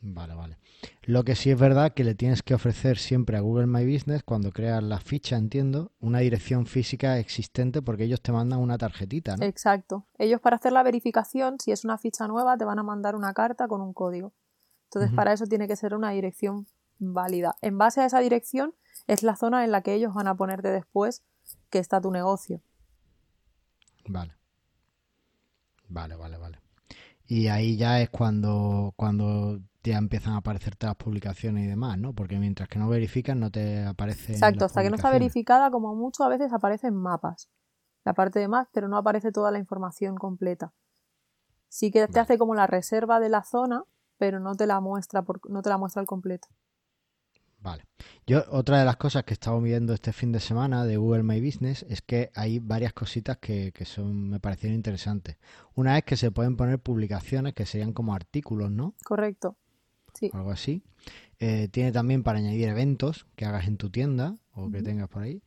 [0.00, 0.58] Vale, vale.
[1.02, 4.22] Lo que sí es verdad que le tienes que ofrecer siempre a Google My Business,
[4.22, 9.36] cuando creas la ficha, entiendo, una dirección física existente porque ellos te mandan una tarjetita,
[9.36, 9.44] ¿no?
[9.44, 10.06] Exacto.
[10.16, 13.34] Ellos para hacer la verificación, si es una ficha nueva, te van a mandar una
[13.34, 14.32] carta con un código.
[14.84, 16.66] Entonces, para eso tiene que ser una dirección
[17.00, 17.56] válida.
[17.60, 18.74] En base a esa dirección
[19.08, 21.22] es la zona en la que ellos van a ponerte después
[21.70, 22.60] que está tu negocio.
[24.06, 24.34] Vale.
[25.88, 26.60] Vale, vale, vale.
[27.26, 32.14] Y ahí ya es cuando, cuando ya empiezan a aparecerte las publicaciones y demás, ¿no?
[32.14, 34.32] Porque mientras que no verifican no te aparece.
[34.32, 37.50] Exacto, hasta que no está verificada, como mucho, a veces aparecen mapas.
[38.04, 40.72] La parte de más, pero no aparece toda la información completa.
[41.68, 42.20] Sí que te Vale.
[42.20, 43.84] hace como la reserva de la zona,
[44.16, 46.48] pero no te la muestra, por, no te la muestra al completo.
[47.60, 47.84] Vale.
[48.26, 51.22] Yo, otra de las cosas que he estado viendo este fin de semana de Google
[51.24, 55.36] My Business es que hay varias cositas que, que son, me parecieron interesantes.
[55.74, 58.94] Una es que se pueden poner publicaciones que serían como artículos, ¿no?
[59.04, 59.56] Correcto.
[60.14, 60.30] Sí.
[60.32, 60.82] algo así.
[61.38, 65.22] Eh, tiene también para añadir eventos que hagas en tu tienda o que tengas por
[65.22, 65.42] ahí.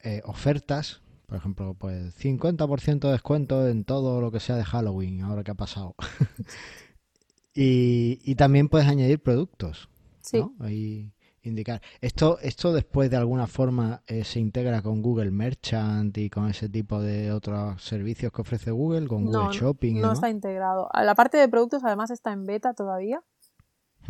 [0.00, 5.22] Eh, ofertas, por ejemplo, pues 50% de descuento en todo lo que sea de Halloween,
[5.22, 5.94] ahora que ha pasado.
[7.54, 9.88] y, y también puedes añadir productos,
[10.20, 10.38] Sí.
[10.38, 10.54] ¿no?
[10.60, 11.80] Ahí indicar.
[12.00, 16.68] Esto, esto después de alguna forma eh, se integra con Google Merchant y con ese
[16.68, 20.88] tipo de otros servicios que ofrece Google, con Google No, Shopping no está integrado.
[20.94, 23.22] La parte de productos además está en beta todavía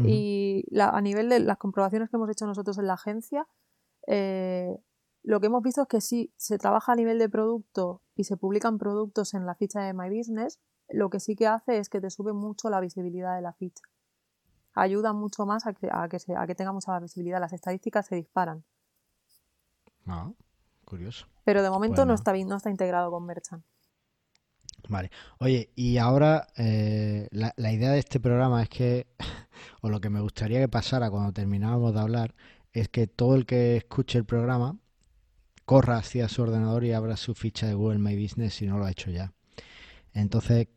[0.06, 3.46] y la- a nivel de las comprobaciones que hemos hecho nosotros en la agencia,
[4.06, 4.76] eh,
[5.22, 8.36] lo que hemos visto es que sí, se trabaja a nivel de producto y se
[8.36, 12.00] publican productos en la ficha de My Business, lo que sí que hace es que
[12.00, 13.82] te sube mucho la visibilidad de la ficha.
[14.74, 17.40] Ayuda mucho más a que, a que, se- a que tenga mucha visibilidad.
[17.40, 18.64] Las estadísticas se disparan.
[20.06, 20.30] Ah,
[20.84, 21.26] curioso.
[21.44, 23.64] Pero de momento no, está, no está integrado con Merchant.
[24.88, 25.10] Vale.
[25.38, 29.06] Oye, y ahora eh, la, la idea de este programa es que,
[29.82, 32.34] o lo que me gustaría que pasara cuando termináramos de hablar,
[32.72, 34.76] es que todo el que escuche el programa
[35.64, 38.84] corra hacia su ordenador y abra su ficha de Google My Business si no lo
[38.84, 39.32] ha hecho ya.
[40.12, 40.68] Entonces,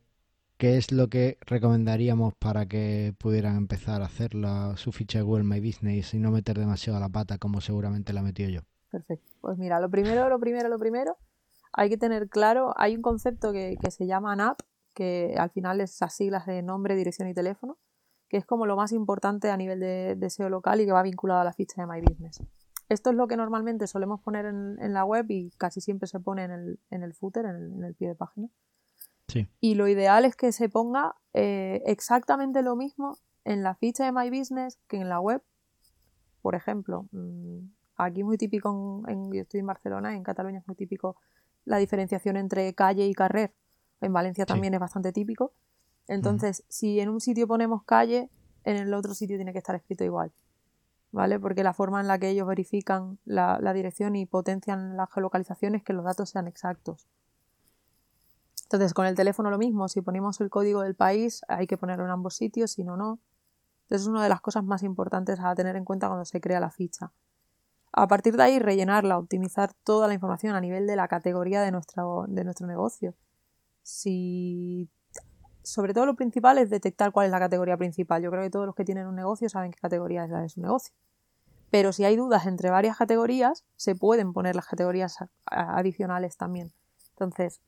[0.58, 5.24] ¿qué es lo que recomendaríamos para que pudieran empezar a hacer la- su ficha de
[5.24, 8.62] Google My Business y no meter demasiado la pata como seguramente la he metido yo?
[8.92, 9.30] Perfecto.
[9.42, 11.18] Pues mira, lo primero, lo primero, lo primero,
[11.74, 14.60] hay que tener claro, hay un concepto que, que se llama NAP,
[14.94, 17.78] que al final es las siglas de nombre, dirección y teléfono,
[18.30, 21.04] que es como lo más importante a nivel de, de SEO local y que va
[21.04, 22.42] vinculado a la ficha de My Business.
[22.88, 26.20] Esto es lo que normalmente solemos poner en, en la web y casi siempre se
[26.20, 28.48] pone en el, en el footer, en el pie de página.
[29.36, 29.50] Sí.
[29.60, 34.12] Y lo ideal es que se ponga eh, exactamente lo mismo en la ficha de
[34.14, 35.42] My Business que en la web.
[36.42, 37.60] Por ejemplo, mm,
[37.98, 41.18] aquí es muy típico, en, en- yo estoy en Barcelona, en Cataluña es muy típico
[41.66, 43.54] la diferenciación entre calle y carrer.
[44.02, 44.48] En Valencia Sí.
[44.54, 45.52] también es bastante típico.
[46.08, 48.30] Entonces, si en un sitio ponemos calle,
[48.64, 50.32] en el otro sitio tiene que estar escrito igual.
[51.12, 51.40] ¿Vale?
[51.40, 55.76] Porque la forma en la que ellos verifican la, la dirección y potencian la geolocalización
[55.76, 57.08] es que los datos sean exactos.
[58.66, 62.06] Entonces, con el teléfono lo mismo, si ponemos el código del país, hay que ponerlo
[62.06, 63.20] en ambos sitios, si no, no.
[63.84, 66.60] Entonces, es una de las cosas más importantes a tener en cuenta cuando se crea
[66.60, 67.12] la ficha.
[67.94, 71.72] A partir de ahí, rellenarla, optimizar toda la información a nivel de la categoría de
[71.72, 73.14] nuestro, de nuestro negocio.
[73.84, 74.90] Si
[75.66, 78.22] sobre todo lo principal es detectar cuál es la categoría principal.
[78.22, 80.50] Yo creo que todos los que tienen un negocio saben qué categoría es la de
[80.50, 80.94] su negocio.
[81.72, 86.72] Pero si hay dudas entre varias categorías, se pueden poner las categorías adicionales también.
[87.12, 87.62] Entonces,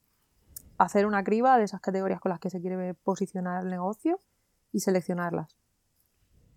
[0.77, 4.19] hacer una criba de esas categorías con las que se quiere posicionar el negocio
[4.71, 5.55] y seleccionarlas.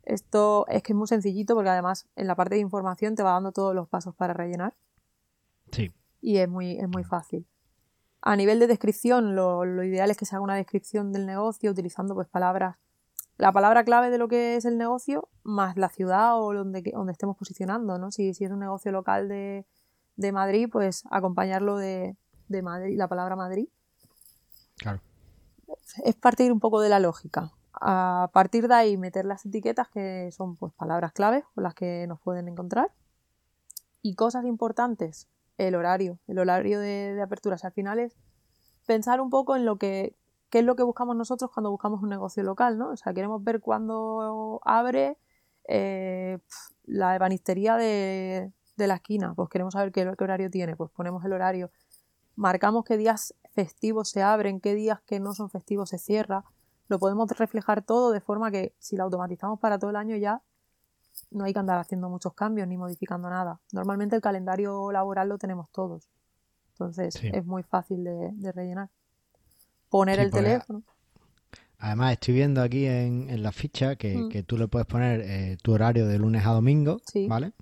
[0.02, 3.33] Esto es que es muy sencillito porque además en la parte de información te va
[3.33, 4.74] dando todos los pasos para rellenar
[5.72, 5.92] Sí.
[6.20, 7.46] y es muy, es muy fácil.
[8.22, 11.70] A nivel de descripción, lo, lo ideal es que se haga una descripción del negocio
[11.70, 12.76] utilizando pues palabras,
[13.38, 17.12] la palabra clave de lo que es el negocio, más la ciudad o donde, donde
[17.12, 18.11] estemos posicionando, ¿no?
[18.11, 19.64] Si, si es un negocio local de,
[20.16, 22.16] de Madrid, pues acompañarlo de,
[22.48, 23.68] de Madrid, la palabra Madrid.
[24.81, 25.01] Claro.
[26.05, 27.53] Es partir un poco de la lógica.
[27.73, 32.07] A partir de ahí meter las etiquetas que son pues palabras claves con las que
[32.09, 32.90] nos pueden encontrar.
[34.03, 37.57] Y cosas importantes, el horario, el horario de, de apertura.
[37.57, 38.16] O sea, al final es
[38.87, 40.16] pensar un poco en lo que
[40.51, 42.90] qué es lo que buscamos nosotros cuando buscamos un negocio local, ¿no?
[42.90, 45.16] O sea, queremos ver cuándo abre
[45.69, 46.38] eh,
[46.85, 51.71] la ebanistería de, la esquina, pues queremos saber qué, horario tiene, pues ponemos el horario,
[52.40, 56.44] marcamos qué días festivos se abren, qué días que no son festivos se cierra,
[56.88, 60.40] lo podemos reflejar todo de forma que si lo automatizamos para todo el año ya
[61.31, 63.61] no hay que andar haciendo muchos cambios ni modificando nada.
[63.72, 66.09] Normalmente el calendario laboral lo tenemos todos,
[66.72, 68.88] entonces es muy fácil de rellenar
[69.90, 70.83] poner el teléfono.
[71.79, 74.29] Además, estoy viendo aquí en, la ficha que, mm.
[74.29, 77.53] que, tú le puedes poner eh, tu horario de lunes a domingo, ¿vale?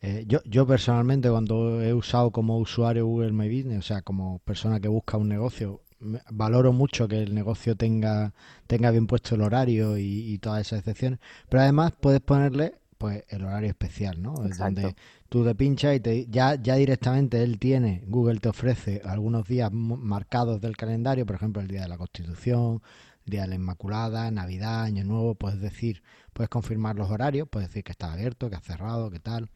[0.00, 4.38] Eh, yo, yo personalmente cuando he usado como usuario Google My Business, o sea, como
[4.40, 5.82] persona que busca un negocio,
[6.30, 8.32] valoro mucho que el negocio tenga,
[8.66, 11.18] tenga bien puesto el horario y, todas esas excepciones.
[11.48, 14.34] Pero además puedes ponerle pues el horario especial, ¿no?
[14.34, 14.96] Donde
[15.28, 19.72] tú te pinchas y te, ya, ya directamente él tiene, Google te ofrece algunos días
[19.72, 22.82] marcados del calendario, por ejemplo el día de la Constitución,
[23.28, 27.84] Día de la Inmaculada, Navidad, Año Nuevo, puedes decir, puedes confirmar los horarios, puedes decir
[27.84, 29.50] que está abierto, que ha cerrado, que tal.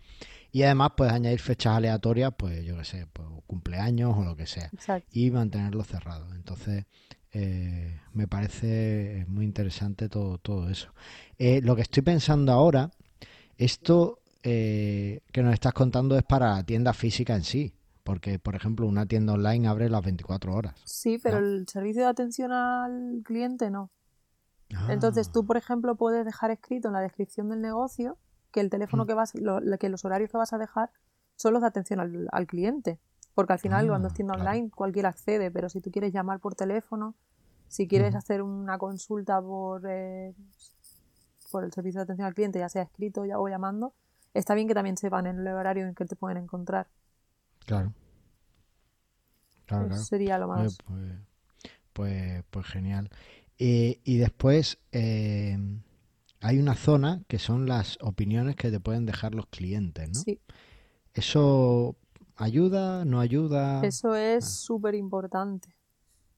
[0.51, 4.47] Y además puedes añadir fechas aleatorias, pues yo qué sé, pues cumpleaños o lo que
[4.47, 4.71] sea.
[5.11, 6.35] Y mantenerlo cerrado.
[6.35, 6.85] Entonces,
[7.33, 10.93] eh, me parece muy interesante todo, todo eso.
[11.39, 12.91] Eh, lo que estoy pensando ahora,
[13.57, 17.73] esto eh, que nos estás contando es para la tienda física en sí.
[18.05, 20.75] Porque, por ejemplo, una tienda online abre las 24 horas.
[20.85, 23.91] Sí, pero el servicio de atención al cliente no.
[24.89, 28.17] Entonces tú, por ejemplo, puedes dejar escrito en la descripción del negocio
[28.51, 29.07] que el teléfono mm.
[29.07, 30.91] que vas, que los horarios que vas a dejar
[31.37, 32.99] son los de atención al, cliente.
[33.35, 36.41] Porque al final, cuando es ah, tienda online, cualquiera accede, pero si tú quieres llamar
[36.41, 37.15] por teléfono,
[37.69, 40.35] si quieres hacer una consulta por, eh,
[41.51, 43.95] por el servicio de atención al cliente, ya sea escrito o llamando,
[44.35, 46.89] está bien que también sepan en el horario en que te pueden encontrar.
[47.67, 47.93] Claro.
[49.67, 50.79] Claro, Sería lo más.
[50.85, 51.13] Pues,
[51.93, 53.11] pues, pues, genial.
[53.59, 55.57] y después eh,
[56.41, 60.21] hay una zona que son las opiniones que te pueden dejar los clientes, ¿no?
[60.21, 60.41] Sí.
[61.15, 61.97] ¿Eso
[62.37, 63.05] ayuda?
[63.05, 63.83] ¿No ayuda?
[63.85, 64.49] Eso es ah.
[64.49, 65.69] súper importante.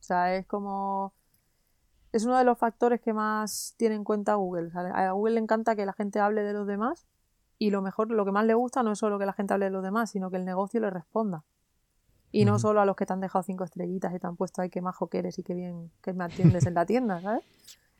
[0.00, 1.14] O sea, es como
[2.12, 4.70] es uno de los factores que más tiene en cuenta Google.
[4.74, 7.06] a Google le encanta que la gente hable de los demás
[7.58, 9.66] y lo mejor, lo que más le gusta no es solo que la gente hable
[9.66, 11.44] de los demás, sino que el negocio le responda.
[12.32, 14.60] Y no solo a los que te han dejado cinco estrellitas y te han puesto
[14.60, 17.44] ahí qué majo que eres y qué bien que me atiendes en la tienda, ¿sabes?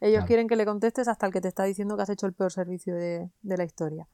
[0.00, 2.32] Ellos quieren que le contestes hasta el que te está diciendo que has hecho el
[2.32, 4.08] peor servicio de, la historia.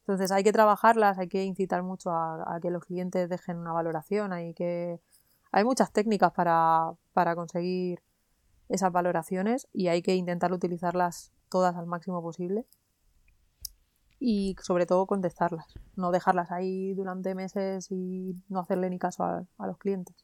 [0.00, 4.32] Entonces hay que trabajarlas, hay que incitar mucho a, que los clientes dejen una valoración,
[4.32, 5.00] hay que...
[5.52, 8.02] Hay muchas técnicas para, para conseguir
[8.68, 12.66] esas valoraciones y hay que intentar utilizarlas todas al máximo posible
[14.18, 19.66] y sobre todo contestarlas, no dejarlas ahí durante meses y no hacerle ni caso a,
[19.66, 20.14] los clientes.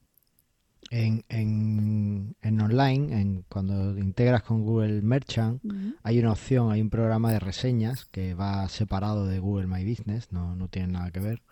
[0.91, 5.63] En, en, en online, en, cuando integras con Google Merchant,
[6.03, 10.33] hay una opción, hay un programa de reseñas que va separado de Google My Business,
[10.33, 11.43] no, no tiene nada que ver,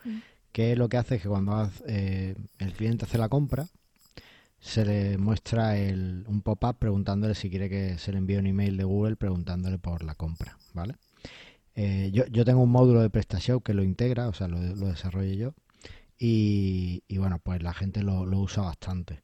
[0.52, 3.66] que lo que hace es que cuando eh, el cliente hace la compra,
[4.58, 8.76] se le muestra el, un pop-up preguntándole si quiere que se le envíe un email
[8.76, 10.96] de Google preguntándole por la compra, ¿vale?
[11.74, 14.88] Eh, yo, yo, tengo un módulo de PrestaShow que lo integra, o sea, lo, lo
[14.88, 15.54] desarrollo yo.
[16.22, 19.22] Y, bueno, pues la gente lo, usa bastante.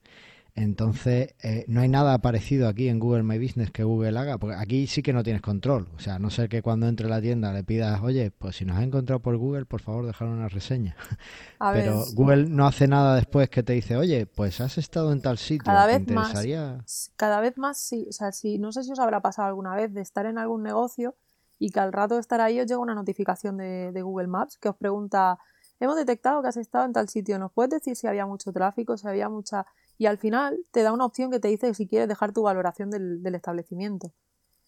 [0.54, 4.56] Entonces, eh, no hay nada parecido aquí en Google My Business que Google haga, porque
[4.56, 5.88] aquí sí que no tienes control.
[5.94, 8.64] O sea, no sé que cuando entre a la tienda le pidas, oye, pues si
[8.64, 10.96] nos has encontrado por Google, por favor, dejar una reseña.
[11.74, 15.36] Pero Google no hace nada después que te dice, oye, pues has estado en tal
[15.36, 15.64] sitio.
[15.64, 17.12] Cada vez más.
[17.16, 18.06] Cada vez más sí.
[18.08, 20.62] O sea, si, no sé si os habrá pasado alguna vez de estar en algún
[20.62, 21.14] negocio
[21.58, 24.68] y que al rato de estar ahí os llega una notificación de, Google Maps que
[24.68, 25.38] os pregunta,
[25.80, 28.96] hemos detectado que has estado en tal sitio, ¿nos puedes decir si había mucho tráfico,
[28.96, 29.66] si había mucha...
[29.98, 32.90] Y al final te da una opción que te dice si quieres dejar tu valoración
[32.90, 34.12] del, establecimiento.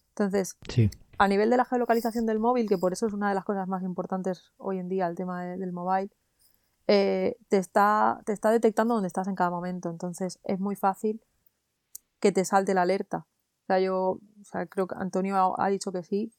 [0.09, 0.57] Entonces,
[1.19, 3.67] a nivel de la geolocalización del móvil, que por eso es una de las cosas
[3.67, 6.09] más importantes hoy en día, el tema del mobile,
[6.87, 9.91] eh, te, está, te está detectando dónde estás en cada momento.
[9.91, 11.21] Entonces, es muy fácil
[12.19, 13.27] que te salte la alerta.
[13.63, 16.33] O sea, yo o sea, creo que Antonio ha dicho que sí,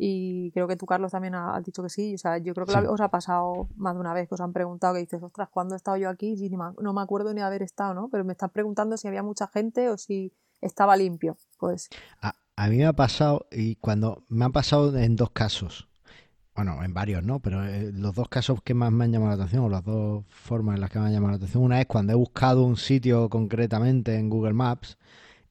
[0.00, 2.14] y creo que tú, Carlos, también has dicho que sí.
[2.14, 4.52] O sea, yo creo que os ha pasado más de una vez que os han
[4.52, 6.36] preguntado que dices, ostras, ¿cuándo he estado yo aquí?
[6.38, 8.08] Y no me acuerdo ni haber estado, ¿no?
[8.08, 11.36] Pero me estás preguntando si había mucha gente o si estaba limpio.
[11.58, 11.88] Pues.
[12.22, 15.88] A, a mí me ha pasado, y cuando me ha pasado en dos casos.
[16.54, 17.40] Bueno, en varios, ¿no?
[17.40, 20.24] Pero eh, los dos casos que más me han llamado la atención, o las dos
[20.28, 22.76] formas en las que me han llamado la atención, una es cuando he buscado un
[22.76, 24.96] sitio concretamente en Google Maps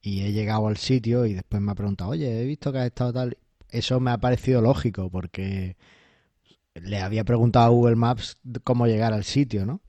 [0.02, 2.86] y he llegado al sitio y después me ha preguntado, oye, he visto que has
[2.86, 3.38] estado tal
[3.70, 5.78] eso me ha parecido lógico porque
[6.76, 9.82] le había preguntado a Google Maps cómo llegar al sitio, ¿no?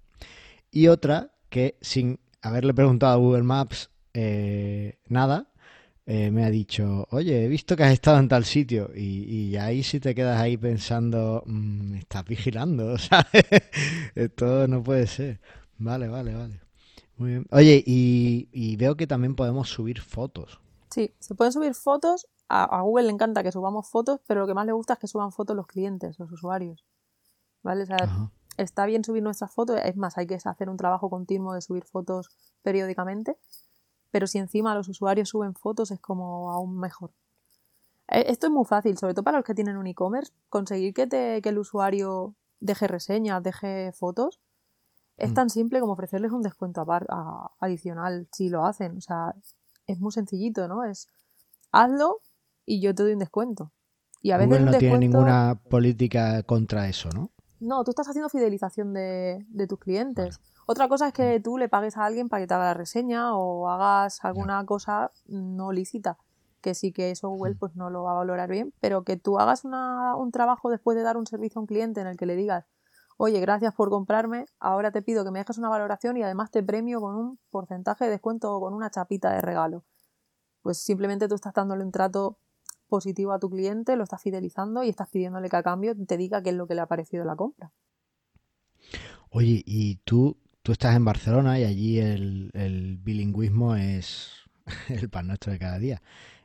[0.70, 5.50] Y otra que sin haberle preguntado a Google Maps eh, nada,
[6.06, 8.90] eh, me ha dicho, oye, he visto que has estado en tal sitio.
[8.94, 13.44] Y, ahí si te quedas ahí pensando, mm, me estás vigilando, ¿sabes?
[14.14, 15.40] Esto no puede ser.
[15.76, 16.60] Vale, vale, vale.
[17.18, 17.46] Muy bien.
[17.50, 20.58] Oye, y, veo que también podemos subir fotos.
[20.90, 22.26] Sí, se pueden subir fotos.
[22.48, 25.06] A, Google le encanta que subamos fotos, pero lo que más le gusta es que
[25.06, 26.84] suban fotos los clientes, los usuarios.
[27.62, 27.82] ¿Vale?
[27.82, 27.98] O sea,
[28.56, 29.78] está bien subir nuestras fotos.
[29.84, 32.30] Es más, hay que hacer un trabajo continuo de subir fotos
[32.62, 33.36] periódicamente
[34.10, 37.12] pero si encima los usuarios suben fotos es como aún mejor.
[38.08, 41.06] Eh, esto es muy fácil, sobre todo para los que tienen un e-commerce, conseguir que,
[41.06, 44.40] te, que el usuario deje reseñas, deje fotos,
[45.16, 45.34] es mm.
[45.34, 46.86] tan simple como ofrecerles un descuento
[47.60, 48.96] adicional si lo hacen.
[48.96, 49.34] O sea,
[49.86, 50.84] es muy sencillito, ¿no?
[50.84, 51.08] Es
[51.72, 52.20] hazlo
[52.68, 53.72] y yo te doy un descuento.
[54.20, 57.30] Y a veces no tiene ninguna política contra eso, ¿no?
[57.60, 60.40] No, tú estás haciendo fidelización de, tus clientes.
[60.66, 63.36] Otra cosa es que tú le pagues a alguien para que te haga la reseña
[63.36, 66.18] o hagas alguna cosa no lícita,
[66.60, 69.38] que sí que eso Google pues no lo va a valorar bien, pero que tú
[69.38, 72.36] hagas un trabajo después de dar un servicio a un cliente en el que le
[72.36, 72.66] digas,
[73.16, 76.62] oye, gracias por comprarme, ahora te pido que me dejes una valoración y además te
[76.62, 79.84] premio con un porcentaje de descuento o con una chapita de regalo.
[80.62, 82.38] Pues simplemente tú estás dándole un trato
[82.88, 86.42] positivo a tu cliente, lo estás fidelizando y estás pidiéndole que a cambio te diga
[86.42, 87.72] qué es lo que le ha parecido la compra.
[89.30, 90.36] Oye, ¿y tú
[90.68, 94.32] tú estás en Barcelona y allí el, bilingüismo es
[94.90, 96.02] el pan nuestro de cada día.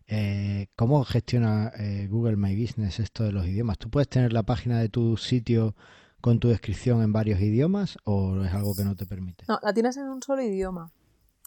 [0.08, 3.78] Eh, ¿Cómo gestiona eh, Google My Business esto de los idiomas?
[3.80, 5.76] ¿Tú puedes tener la página de tu sitio
[6.22, 9.44] con tu descripción en varios idiomas o es algo que no te permite?
[9.50, 10.90] No, la tienes en un solo idioma.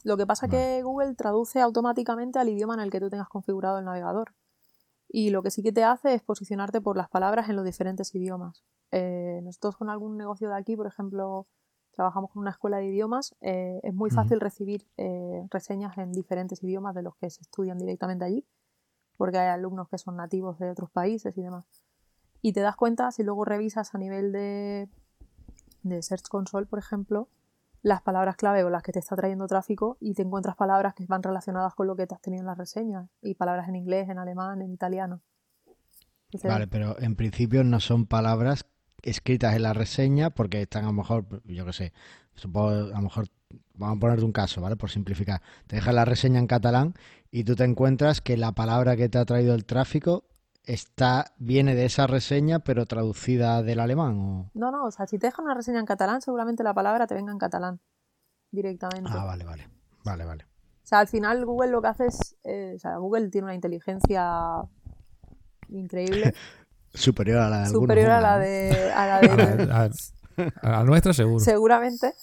[0.05, 3.31] Lo que pasa es que Google traduce automáticamente al idioma en el que tú tengas
[3.31, 4.35] configurado el navegador.
[5.09, 8.15] Y lo que sí que te hace es posicionarte por las palabras en los diferentes
[8.15, 8.65] idiomas.
[8.91, 11.47] Eh, nosotros con algún negocio de aquí, por ejemplo,
[11.97, 16.63] trabajamos con una escuela de idiomas, eh, es muy fácil recibir eh, reseñas en diferentes
[16.63, 18.45] idiomas de los que se estudian directamente allí,
[19.17, 21.65] porque hay alumnos que son nativos de otros países y demás.
[22.43, 24.91] Y te das cuenta, si luego revisas a nivel de,
[25.85, 27.29] de Search Console, por ejemplo,
[27.87, 31.07] las palabras clave o las que te está trayendo tráfico y te encuentras palabras que
[31.07, 34.09] van relacionadas con lo que te has tenido en las reseñas y palabras en inglés,
[34.09, 35.21] en alemán, en italiano.
[36.43, 38.67] vale, pero en principio no son palabras
[39.03, 41.93] escritas en la reseña porque están a lo mejor, yo qué sé,
[42.35, 43.29] supongo, a lo mejor,
[43.75, 44.75] vamos a ponerte un caso, ¿vale?
[44.75, 45.41] Por simplificar.
[45.69, 46.95] Te dejas la reseña en catalán
[47.31, 50.25] y tú te encuentras que la palabra que te ha traído el tráfico
[50.67, 54.51] está viene de esa reseña pero traducida del alemán o...
[54.55, 57.15] No, no, o sea, si te dejan una reseña en catalán, seguramente la palabra te
[57.15, 57.81] venga en catalán
[58.51, 59.11] directamente.
[59.13, 59.69] Ah, vale, vale.
[60.05, 60.45] Vale, vale.
[60.45, 63.55] O sea, al final Google lo que hace es, eh, o sea, Google tiene una
[63.55, 64.63] inteligencia
[65.69, 66.33] increíble
[66.97, 69.91] Superior a la de Superior a la de, a la de...
[70.63, 71.41] a, nuestra seguro.
[71.41, 72.15] Seguramente.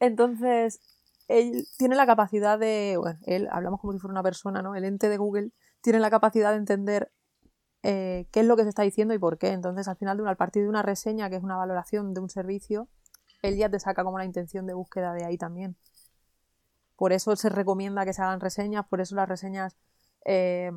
[0.00, 0.80] Entonces,
[1.28, 4.74] él tiene la capacidad de, bueno, él, hablamos como si fuera una persona, ¿no?
[4.74, 7.12] El ente de Google tiene la capacidad de entender
[7.82, 9.48] eh, qué es lo que se está diciendo y por qué.
[9.48, 12.20] Entonces, al final, de una, al partir de una reseña, que es una valoración de
[12.20, 12.88] un servicio,
[13.42, 15.76] él ya te saca como la intención de búsqueda de ahí también.
[16.96, 19.76] Por eso se recomienda que se hagan reseñas, por eso las reseñas
[20.24, 20.72] eh,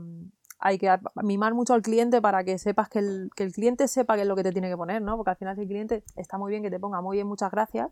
[0.60, 4.28] hay que mimar mucho al cliente para que sepas que el, cliente sepa qué es
[4.28, 5.18] lo que te tiene que poner, ¿no?
[5.18, 7.50] Porque al final si el cliente está muy bien que te ponga muy bien, muchas
[7.52, 7.90] gracias,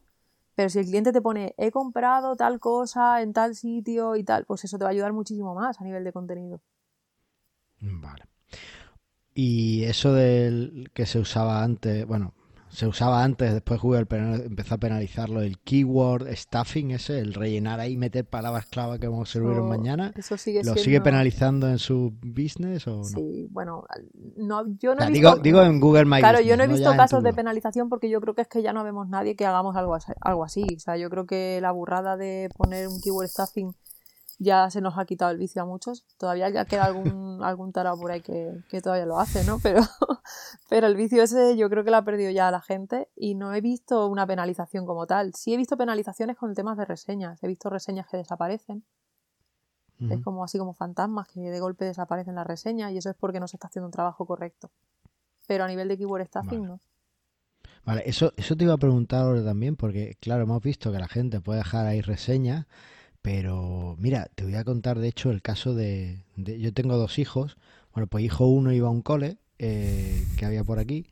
[0.54, 4.46] pero si el cliente te pone he comprado tal cosa en tal sitio y tal,
[4.46, 6.62] pues eso te va a ayudar muchísimo más a nivel de contenido.
[7.82, 8.26] Vale.
[9.42, 12.34] Y eso del que se usaba antes, bueno,
[12.68, 17.96] se usaba antes, después Google empezó a penalizarlo, el keyword stuffing ese, el rellenar ahí,
[17.96, 20.12] meter palabras clave que vamos a servir mañana.
[20.18, 23.04] Eso sigue ¿Lo sigue penalizando en su business o no?
[23.06, 23.86] Sí, bueno,
[24.36, 25.38] no, yo no he visto...
[25.38, 28.36] Digo, en Google My Claro, yo no he visto casos de penalización porque yo creo
[28.36, 30.66] que es que ya no vemos nadie que hagamos algo, algo así.
[30.76, 33.74] O sea, yo creo que la burrada de poner un keyword stuffing
[34.40, 36.06] ya se nos ha quitado el vicio a muchos.
[36.18, 39.60] Todavía ya queda algún, algún tarado por ahí que, todavía lo hace, ¿no?
[39.62, 39.82] Pero,
[40.70, 43.54] pero el vicio ese yo creo que lo ha perdido ya la gente y no
[43.54, 45.36] he visto una penalización como tal.
[45.36, 47.44] Sí he visto penalizaciones con el tema de reseñas.
[47.44, 48.84] He visto reseñas que desaparecen.
[50.10, 53.42] Es como así como fantasmas que de golpe desaparecen las reseñas y eso es porque
[53.42, 54.72] no se está haciendo un trabajo correcto.
[55.46, 56.80] Pero a nivel de keyword stuffing no.
[57.84, 61.10] Vale, eso, eso te iba a preguntar ahora también, porque claro, hemos visto que la
[61.10, 62.66] gente puede dejar ahí reseñas,
[63.32, 67.58] pero mira, te voy a contar de hecho el caso de, yo tengo dos hijos.
[67.94, 71.06] Bueno, pues hijo uno iba a un cole eh, que había por aquí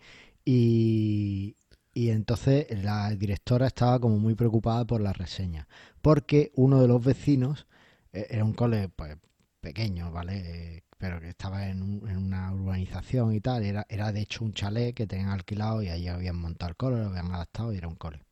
[0.43, 1.57] y,
[1.93, 5.67] y entonces la directora estaba como muy preocupada por la reseña,
[6.01, 7.67] porque uno de los vecinos
[8.13, 9.15] eh, era un cole pues
[9.61, 10.85] pequeño, ¿vale?
[10.97, 14.95] pero que estaba en, en, una urbanización y tal, era, era de hecho un chalet
[14.95, 17.95] que tenían alquilado y allí habían montado el cole, lo habían adaptado y era un
[17.95, 18.23] cole.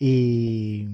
[0.00, 0.88] Y,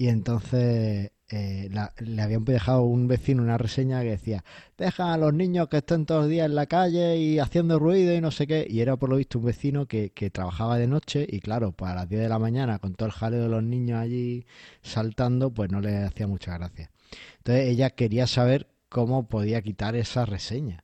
[0.00, 4.42] Y entonces eh, le habían dejado un vecino una reseña que decía,
[4.78, 8.14] deja a los niños que estén todos los días en la calle y haciendo ruido
[8.14, 8.66] y no sé qué.
[8.66, 11.92] Y era por lo visto un vecino que, que trabajaba de noche y claro, pues
[11.92, 14.46] a las 10 de la mañana con todo el jaleo de los niños allí
[14.80, 16.90] saltando, pues no le hacía mucha gracia.
[17.36, 20.82] Entonces ella quería saber cómo podía quitar esa reseña.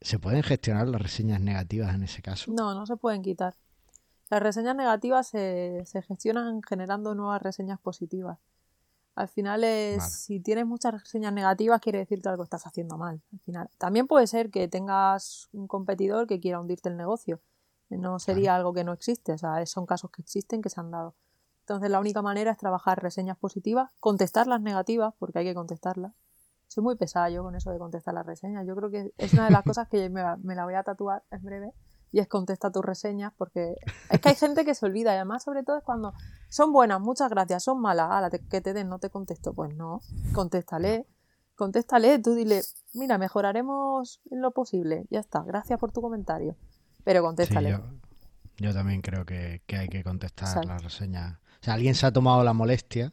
[0.00, 2.52] ¿Se pueden gestionar las reseñas negativas en ese caso?
[2.52, 3.54] No, no se pueden quitar.
[4.34, 8.36] Las reseñas negativas se, se gestionan generando nuevas reseñas positivas.
[9.14, 13.22] Al final, es, si tienes muchas reseñas negativas, quiere decir que algo estás haciendo mal.
[13.32, 17.40] Al final, también puede ser que tengas un competidor que quiera hundirte el negocio.
[17.90, 20.90] No sería algo que no existe, o sea, son casos que existen que se han
[20.90, 21.14] dado.
[21.60, 26.12] Entonces, la única manera es trabajar reseñas positivas, contestar las negativas, porque hay que contestarlas.
[26.66, 28.66] Soy muy pesada yo con eso de contestar las reseñas.
[28.66, 31.22] Yo creo que es una de las cosas que me, me la voy a tatuar
[31.30, 31.72] en breve
[32.14, 33.74] y es contesta tus reseñas porque
[34.08, 36.14] es que hay gente que se olvida y además sobre todo es cuando
[36.48, 39.74] son buenas, muchas gracias, son malas, a la que te den, no te contesto, pues
[39.74, 40.00] no,
[40.32, 41.06] contéstale,
[41.56, 42.62] contéstale, tú dile,
[42.92, 46.56] mira, mejoraremos en lo posible, ya está, gracias por tu comentario,
[47.02, 47.80] pero contéstale.
[48.58, 51.38] yo, también creo que, hay que contestar las reseñas.
[51.60, 53.12] O sea, alguien se ha tomado la molestia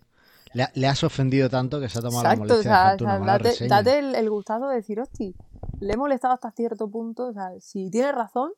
[0.54, 4.16] le, has ofendido tanto que se ha tomado la molestia de una date, date el,
[4.16, 5.32] el, gustado de decir, hostia,
[5.80, 7.28] le he molestado hasta cierto punto.
[7.28, 8.52] O sea, si tiene razón,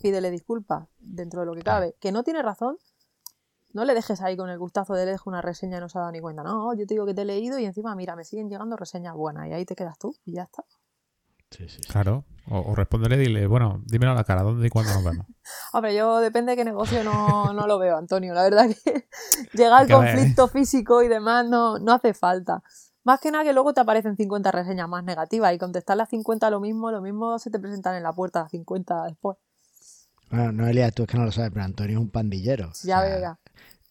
[0.00, 1.96] pídele disculpas dentro de lo que cabe.
[2.00, 2.78] Que no tiene razón,
[3.72, 5.98] no le dejes ahí con el gustazo de le dejo una reseña y no se
[5.98, 6.42] ha dado ni cuenta.
[6.42, 9.14] No, yo te digo que te he leído y encima, mira, me siguen llegando reseñas
[9.14, 10.64] buenas y ahí te quedas tú y ya está.
[11.50, 14.70] Sí, sí, Claro, o, o respóndele y dile, bueno, dímelo a la cara, ¿dónde y
[14.70, 15.26] cuándo nos vemos?
[15.72, 18.34] Hombre, yo depende de qué negocio no, no lo veo, Antonio.
[18.34, 19.08] La verdad que
[19.54, 22.62] llega al conflicto físico y demás no, no hace falta.
[23.04, 26.50] Más que nada que luego te aparecen 50 reseñas más negativas y contestar las 50
[26.50, 29.38] lo mismo, lo mismo se te presentan en la puerta las 50 después.
[30.30, 32.72] Bueno, Noelia, tú es que no lo sabes, pero Antonio es un pandillero.
[32.82, 33.38] Ya veo, ya.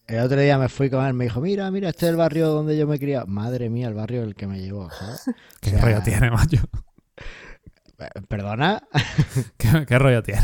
[0.06, 2.48] El otro día me fui con él, me dijo, mira, mira, este es el barrio
[2.48, 3.26] donde yo me he criado.
[3.26, 5.22] Madre mía, el barrio el que me llevó, ¿sabes?
[5.60, 6.58] ¿Qué rollo tiene, macho?
[8.28, 8.86] ¿Perdona?
[9.56, 10.40] ¿Qué, rollo tiene?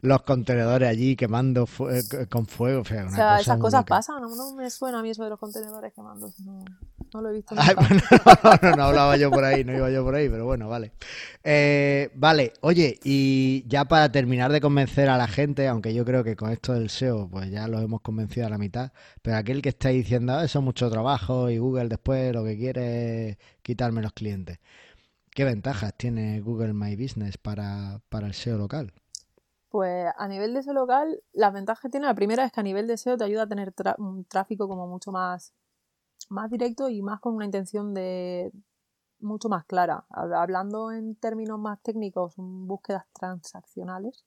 [0.00, 2.80] Los contenedores allí quemando eh, con fuego.
[2.80, 4.20] O sea, esas cosas pasan.
[4.20, 6.32] No, me suena a mí eso de los contenedores quemando.
[6.44, 6.64] No,
[7.14, 7.54] no lo he visto.
[8.62, 10.90] no, no, hablaba yo por ahí, no iba yo por ahí, pero bueno, vale.
[11.44, 16.24] Eh, vale, oye, y ya para terminar de convencer a la gente, aunque yo creo
[16.24, 18.90] que con esto del SEO, pues ya lo hemos convencido a la mitad,
[19.22, 22.56] pero aquel que está diciendo, ah, eso es mucho trabajo y Google después lo que
[22.56, 24.58] quiere es quitarme los clientes.
[25.38, 28.92] ¿Qué ventajas tiene Google My Business para, el SEO local?
[29.68, 32.64] Pues a nivel de SEO local, las ventajas que tiene, la primera es que a
[32.64, 35.54] nivel de SEO te ayuda a tener un tráfico como mucho más,
[36.28, 38.50] más directo y más con una intención de
[39.20, 40.06] mucho más clara.
[40.10, 44.24] Hablando en términos más técnicos, búsquedas transaccionales.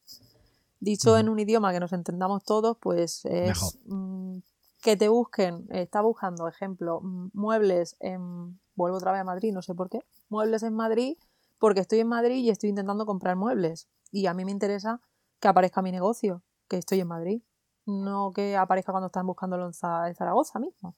[0.79, 4.37] Dicho en un idioma que nos entendamos todos, pues es mm,
[4.81, 7.01] que te busquen, está buscando, ejemplo,
[7.33, 9.99] muebles en vuelvo otra vez a Madrid, no sé por qué,
[10.31, 11.17] muebles en Madrid,
[11.59, 13.87] porque estoy en Madrid y estoy intentando comprar muebles.
[14.11, 14.99] Y a mí me interesa
[15.39, 17.41] que aparezca mi negocio, que estoy en Madrid,
[17.85, 20.95] no que aparezca cuando están buscando en Zaragoza mismo.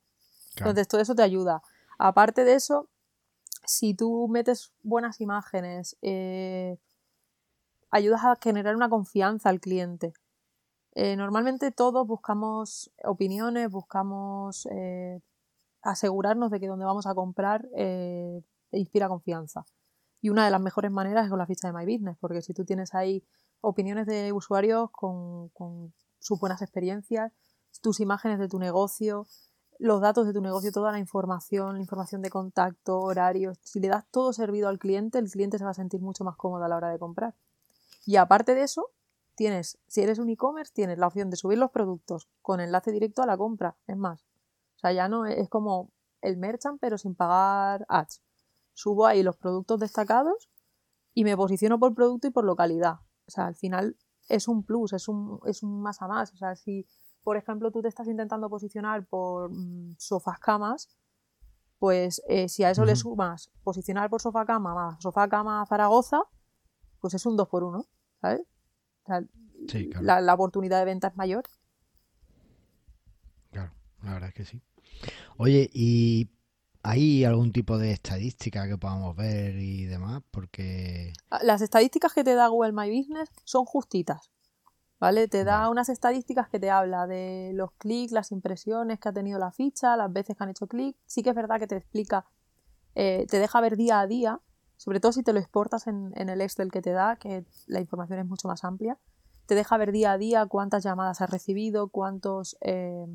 [0.55, 1.61] Entonces, todo eso te ayuda.
[1.97, 2.87] Aparte de eso,
[3.65, 6.77] si tú metes buenas imágenes, eh,
[7.89, 10.13] ayudas a generar una confianza al cliente.
[10.95, 15.21] Eh, normalmente todos buscamos opiniones, buscamos eh,
[15.81, 18.41] asegurarnos de que donde vamos a comprar eh,
[18.77, 19.65] inspira confianza.
[20.21, 22.53] Y una de las mejores maneras es con la ficha de My Business, porque si
[22.53, 23.23] tú tienes ahí
[23.61, 27.33] opiniones de usuarios con, sus buenas experiencias,
[27.81, 29.27] tus imágenes de tu negocio,
[29.79, 33.89] los datos de tu negocio, toda la información, la información de contacto, horarios, si le
[33.89, 36.69] das todo servido al cliente, el cliente se va a sentir mucho más cómodo a
[36.69, 37.35] la hora de comprar.
[38.05, 38.91] Y aparte de eso,
[39.35, 43.21] tienes, si eres un e-commerce, tienes la opción de subir los productos con enlace directo
[43.21, 43.75] a la compra.
[43.87, 44.23] Es más,
[44.83, 48.21] sea, ya no es, como el merchant, pero sin pagar ads.
[48.73, 50.49] Subo ahí los productos destacados
[51.13, 52.95] y me posiciono por producto y por localidad.
[53.27, 53.97] O sea, al final
[54.29, 56.33] es un plus, es un, es un más a más.
[56.33, 56.87] O sea, si,
[57.23, 60.89] por ejemplo, tú te estás intentando posicionar por mm, sofás camas,
[61.79, 66.21] pues eh, si a eso le sumas posicionar por sofá cama más sofá cama Zaragoza,
[67.01, 67.85] pues es un 2 por 1
[68.21, 68.47] ¿sabes?
[69.03, 69.21] O sea,
[70.01, 71.43] la, la oportunidad de venta es mayor.
[73.51, 74.61] Claro, la verdad es que sí.
[75.37, 76.31] Oye, ¿y
[76.83, 80.21] hay algún tipo de estadística que podamos ver y demás?
[80.31, 81.13] Porque...
[81.29, 84.29] Ah, las estadísticas que te da Google My Business son justitas.
[84.99, 85.27] ¿Vale?
[85.27, 89.39] Te da unas estadísticas que te habla de los clics, las impresiones que ha tenido
[89.39, 90.95] la ficha, las veces que han hecho clic.
[91.05, 92.25] Sí que es verdad que te explica,
[92.95, 94.39] eh, te deja ver día a día,
[94.77, 98.19] sobre todo si te lo exportas en, el Excel que te da, que la información
[98.19, 98.97] es mucho más amplia.
[99.45, 102.57] Te deja ver día a día cuántas llamadas has recibido, cuántos...
[102.61, 103.05] Eh,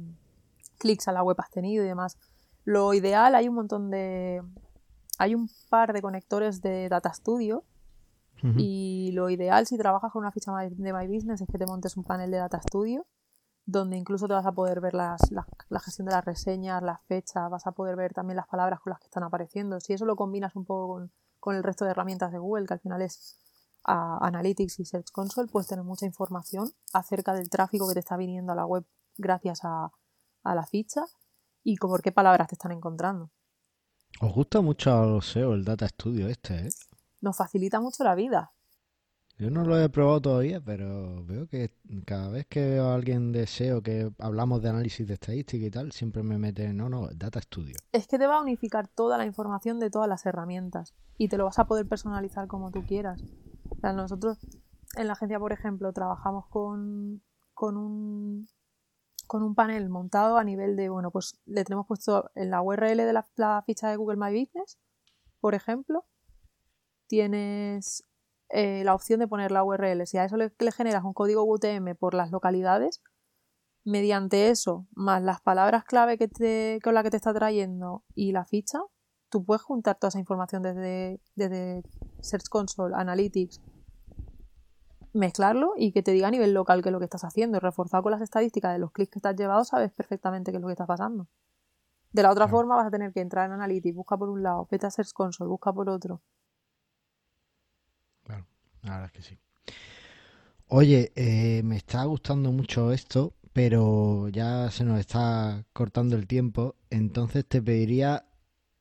[0.78, 2.16] clics a la web has tenido y demás.
[2.68, 4.42] Lo ideal, hay un montón de...
[5.18, 7.64] Hay un par de conectores de Data Studio
[8.58, 11.96] y lo ideal si trabajas con una ficha de My Business es que te montes
[11.96, 13.04] un panel de Data Studio
[13.66, 17.00] donde incluso te vas a poder ver las, las- la gestión de las reseñas, las
[17.06, 19.80] fechas, vas a poder ver también las palabras con las que están apareciendo.
[19.80, 22.74] Si eso lo combinas un poco con, con el resto de herramientas de Google, que
[22.74, 23.38] al final es
[23.84, 28.16] a- Analytics y Search Console, puedes tener mucha información acerca del tráfico que te está
[28.16, 28.84] viniendo a la web
[29.16, 29.90] gracias a,
[30.44, 31.04] a la ficha
[31.68, 33.30] y por qué palabras te están encontrando.
[34.22, 36.68] Os gusta mucho SEO el Data Studio este, ¿eh?
[37.20, 38.52] Nos facilita mucho la vida.
[39.36, 41.74] Yo no lo he probado todavía, pero veo que
[42.06, 45.70] cada vez que veo a alguien de SEO que hablamos de análisis de estadística y
[45.70, 47.76] tal, siempre me mete, no, no, Data Studio.
[47.92, 51.36] es que te va a unificar toda la información de todas las herramientas y te
[51.36, 53.22] lo vas a poder personalizar como tú quieras.
[53.68, 54.38] O sea, nosotros
[54.96, 58.48] en la agencia, por ejemplo, trabajamos con, con un
[59.28, 62.96] con un panel montado a nivel de, bueno, pues le tenemos puesto en la URL
[62.96, 64.78] de la, ficha de Google My Business,
[65.38, 66.04] por ejemplo,
[67.06, 68.04] tienes
[68.48, 70.06] eh, la opción de poner la URL.
[70.06, 73.02] Si a eso le, le generas un código UTM por las localidades,
[73.84, 78.32] mediante eso, más las palabras clave que te, con la que te está trayendo y
[78.32, 78.80] la ficha,
[79.28, 81.82] tú puedes juntar toda esa información desde, desde
[82.20, 83.60] Search Console, Analytics,
[85.12, 87.60] mezclarlo y que te diga a nivel local qué es lo que estás haciendo.
[87.60, 90.68] Reforzado con las estadísticas de los clics que has llevado, sabes perfectamente qué es lo
[90.68, 91.26] que está pasando.
[92.12, 92.58] De la otra Claro.
[92.58, 95.12] forma vas a tener que entrar en Analytics, busca por un lado, vete a Search
[95.12, 96.20] Console, busca por otro.
[98.24, 98.46] Claro,
[98.82, 99.38] la verdad es que sí.
[100.68, 106.76] Oye, eh, me está gustando mucho esto, pero ya se nos está cortando el tiempo,
[106.90, 108.26] entonces te pediría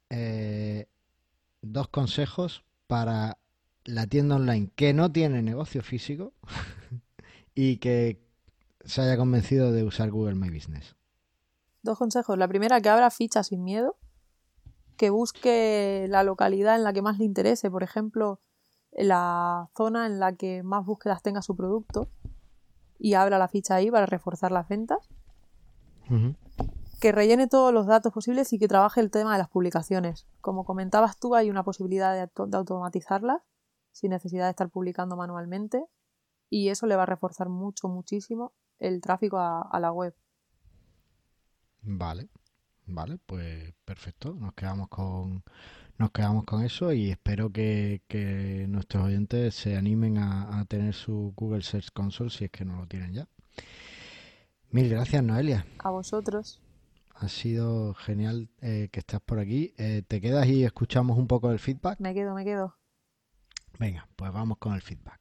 [0.10, 0.88] eh,
[1.62, 3.38] dos consejos para
[3.88, 6.34] la tienda online que no tiene negocio físico
[7.56, 8.22] y que
[8.84, 10.96] se haya convencido de usar Google My Business.
[11.82, 12.38] Dos consejos.
[12.38, 13.98] La primera, que abra fichas sin miedo,
[14.98, 18.42] que busque la localidad en la que más le interese, por ejemplo,
[18.92, 22.10] la zona en la que más búsquedas tenga su producto
[23.00, 25.10] y abra la ficha ahí para reforzar las ventas.
[27.00, 30.28] Que rellene todos los datos posibles y que trabaje el tema de las publicaciones.
[30.42, 33.42] Como comentabas tú, hay una posibilidad de automatizarlas
[33.98, 35.84] sin necesidad de estar publicando manualmente
[36.50, 40.14] y eso le va a reforzar mucho, muchísimo el tráfico a, a la web.
[41.82, 42.30] Vale,
[42.86, 44.36] vale, pues perfecto.
[44.36, 45.44] Nos quedamos con,
[45.98, 50.94] nos quedamos con eso y espero que, que nuestros oyentes se animen a, a tener
[50.94, 53.28] su Google Search Console si es que no lo tienen ya.
[54.70, 55.66] Mil gracias, Noelia.
[55.80, 56.62] A vosotros.
[57.16, 59.74] Ha sido genial eh, que estás por aquí.
[59.78, 62.00] Eh, ¿te quedas y escuchamos un poco el feedback?
[62.00, 62.76] Me quedo, me quedo.
[63.80, 65.20] Venga, pues vamos con el feedback.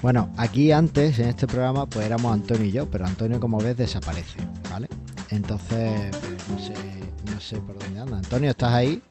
[0.00, 3.76] Bueno, aquí antes en este programa pues éramos Antonio y yo, pero Antonio como ves
[3.76, 4.38] desaparece,
[4.70, 4.88] ¿vale?
[5.30, 6.74] Entonces pues, no sé,
[7.32, 8.18] no sé por dónde anda.
[8.18, 9.02] Antonio, ¿estás ahí?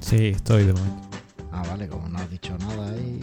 [0.00, 1.08] Sí, estoy de momento.
[1.50, 3.20] Ah, vale, como no has dicho nada ahí.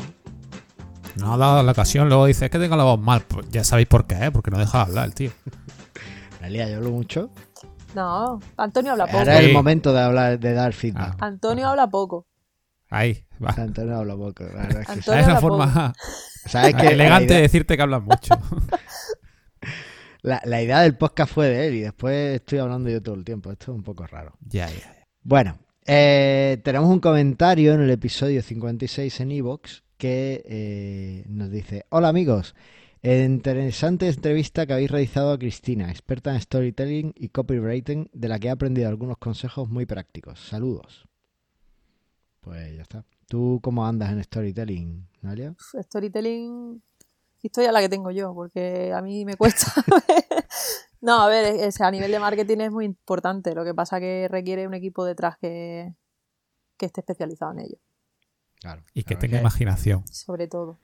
[1.20, 3.22] No ha dado la ocasión, luego dice, es que tengo la voz mal.
[3.28, 4.32] Pues ya sabéis por qué, ¿eh?
[4.32, 5.32] porque no deja de hablar el tío.
[6.42, 7.30] Realidad, yo hablo mucho.
[7.96, 9.18] No, Antonio habla poco.
[9.20, 11.16] Ahora es el momento de hablar, de dar feedback.
[11.20, 11.26] Ah.
[11.28, 12.28] Antonio habla poco.
[12.90, 13.50] Ahí, va.
[13.58, 15.00] Antonio habla poco, la verdad es que sí.
[15.00, 15.94] Antonio Es la forma
[16.46, 18.36] ¿Sabes que elegante idea, decirte que hablas mucho.
[20.22, 23.24] la- la idea del podcast fue de él y después estoy hablando yo todo el
[23.26, 23.52] tiempo.
[23.52, 24.34] Esto es un poco raro.
[24.42, 24.94] ya, ya, ya.
[25.24, 31.86] Bueno, eh, tenemos un comentario en el episodio 56 en Evox que eh, nos dice:
[31.90, 32.56] Hola amigos,
[33.02, 38.48] interesante entrevista que habéis realizado a Cristina, experta en storytelling y copywriting, de la que
[38.48, 40.40] he aprendido algunos consejos muy prácticos.
[40.40, 41.08] Saludos.
[42.42, 43.06] Pues ya está.
[43.28, 45.54] ¿Tú cómo andas en storytelling, Nalia?
[45.60, 46.82] Storytelling,
[47.42, 49.74] historia la que tengo yo, porque a mí me cuesta.
[51.02, 53.54] no, a ver, a nivel de marketing es muy importante.
[53.54, 55.94] Lo que pasa que requiere un equipo detrás que,
[56.78, 57.78] que esté especializado en ello,
[58.62, 58.84] Claro.
[58.94, 60.04] Y que tenga imaginación.
[60.08, 60.78] sobre todo.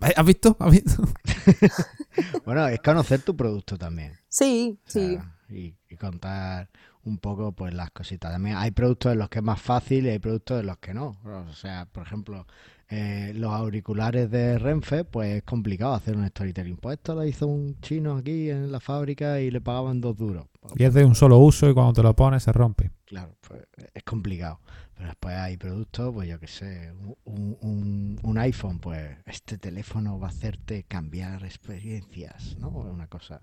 [0.00, 0.56] ¿Has visto?
[0.58, 1.02] ¿Has visto?
[2.44, 4.12] Bueno, es conocer tu producto también.
[4.28, 5.54] Sí, O sea, sí.
[5.54, 6.68] y, y contar
[7.04, 8.32] un poco pues las cositas.
[8.32, 10.94] También hay productos en los que es más fácil y hay productos en los que
[10.94, 11.16] no.
[11.24, 12.46] O sea, por ejemplo,
[12.88, 16.76] eh, los auriculares de Renfe, pues es complicado hacer un storytelling.
[16.76, 20.46] Pues esto lo hizo un chino aquí en la fábrica y le pagaban dos duros.
[20.76, 22.90] Y es de un solo uso y cuando te lo pones se rompe.
[23.14, 23.62] Claro, pues
[23.94, 24.60] es complicado.
[24.96, 26.92] Pero después hay productos, pues yo qué sé,
[27.24, 32.68] un, un- un iPhone, pues este teléfono va a hacerte cambiar experiencias, ¿no?
[32.70, 33.40] Una cosa.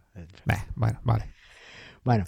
[0.76, 1.26] Bueno, vale.
[2.03, 2.26] Bueno,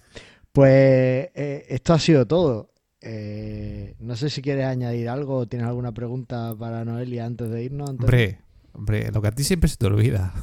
[0.51, 2.69] pues eh, esto ha sido todo.
[3.01, 7.63] eh, no sé si quieres añadir algo o tienes alguna pregunta para Noelia antes de
[7.63, 7.89] irnos.
[7.89, 8.39] Hombre,
[8.73, 10.33] hombre, lo que a ti siempre se te olvida.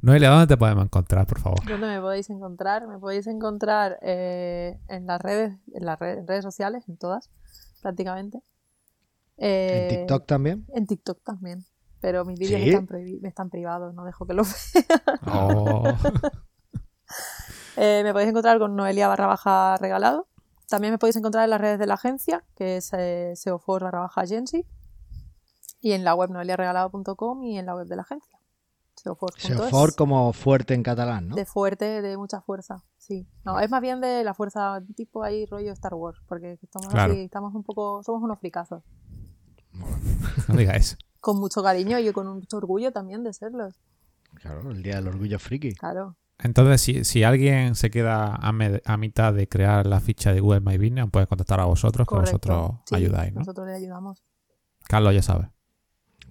[0.00, 1.58] Noelia, ¿dónde te podemos encontrar, por favor?
[1.66, 2.86] ¿Dónde me podéis encontrar?
[2.86, 7.30] Me podéis encontrar eh, en las redes, en las redes, sociales, en todas,
[7.82, 8.38] prácticamente.
[9.36, 10.66] ¿En Eh, TikTok también?
[10.74, 11.64] En TikTok también.
[12.00, 12.68] Pero mis vídeos ¿Sí?
[12.70, 12.88] están,
[13.24, 15.18] están privados, no dejo que los vean.
[15.26, 15.82] Oh,
[17.80, 20.26] Eh, me podéis encontrar con Noelia barra baja regalado.
[20.68, 24.00] También me podéis encontrar en las redes de la agencia, que es eh, seofor barra
[24.00, 24.66] baja agency.
[25.80, 28.37] Y en la web noeliaregalado.com y en la web de la agencia.
[29.02, 29.42] Seofor.es.
[29.42, 31.36] Seofor como fuerte en catalán, ¿no?
[31.36, 33.26] De fuerte, de mucha fuerza, sí.
[33.44, 37.12] No, es más bien de la fuerza tipo ahí rollo Star Wars, porque estamos Claro.
[37.12, 38.82] así, estamos un poco, somos unos fricazos.
[40.48, 40.96] no digas eso.
[41.20, 43.74] Con mucho cariño y con mucho orgullo también de serlos,
[44.34, 45.74] Claro, el día del orgullo friki.
[45.74, 46.16] claro.
[46.40, 50.38] Entonces, si, si alguien se queda a, me- a mitad de crear la ficha de
[50.40, 53.40] Google My Business, puede contactar a vosotros, que vosotros Sí, ayudáis, ¿no?
[53.40, 54.22] Nosotros le ayudamos.
[54.86, 55.50] Carlos ya sabe.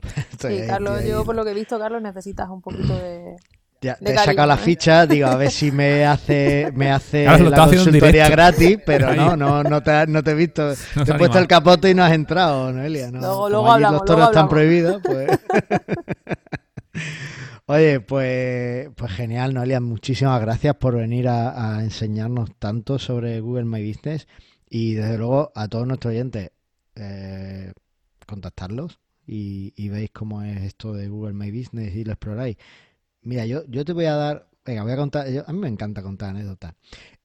[0.32, 3.36] Estoy Sí, ahí, Carlos, yo por lo que he visto, Carlos, necesitas un poquito de...
[3.80, 4.58] Ya, de te he sacado la ¿eh?
[4.58, 9.14] ficha, digo, a ver si me hace, me hace Claro, lo la consultoría gratis, pero
[9.14, 10.74] no, no, no te, no te he visto.
[10.96, 13.12] No te he puesto el capote y no has entrado, Noelia.
[13.12, 13.20] ¿no?
[13.20, 15.30] Luego- Como luego hablamos, los toros luego están prohibidos, pues.
[17.68, 19.80] Oye, pues, pues genial, Noelia.
[19.80, 24.28] Muchísimas gracias por venir a, a enseñarnos tanto sobre Google My Business
[24.70, 26.52] y desde luego a todos nuestros oyentes
[26.96, 27.72] eh,
[28.26, 32.58] contactarlos y, veis cómo es esto de Google My Business y lo exploráis.
[33.22, 35.68] Mira, yo, yo te voy a dar, venga, voy a contar, yo- a mí me
[35.68, 36.74] encanta contar anécdotas.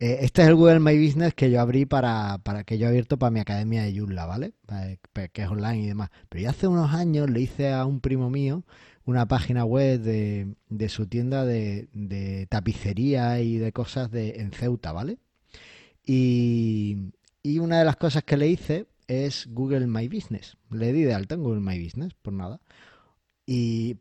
[0.00, 2.88] Eh, este es el Google My Business que yo abrí para, para que yo he
[2.88, 4.52] abierto para mi academia de Joomla, ¿vale?
[4.66, 4.96] Para-
[5.28, 6.10] que es online y demás.
[6.28, 8.64] Pero ya hace unos años le hice a un primo mío
[9.04, 14.52] una página web de, de su tienda de, de tapicería y de cosas de, en
[14.52, 15.18] Ceuta, ¿vale?
[16.04, 20.56] Y, y una de las cosas que le hice es Google My Business.
[20.70, 22.60] Le di de alta en Google My Business, por nada.
[23.46, 23.96] Y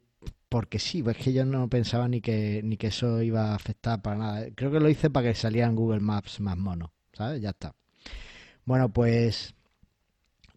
[0.50, 4.02] porque sí, es que yo no pensaba ni que, ni que eso iba a afectar
[4.02, 4.48] para nada.
[4.56, 7.42] Creo que lo hice para que saliera en Google Maps más mono, ¿sabes?
[7.42, 7.74] Ya está.
[8.66, 9.56] Bueno, pues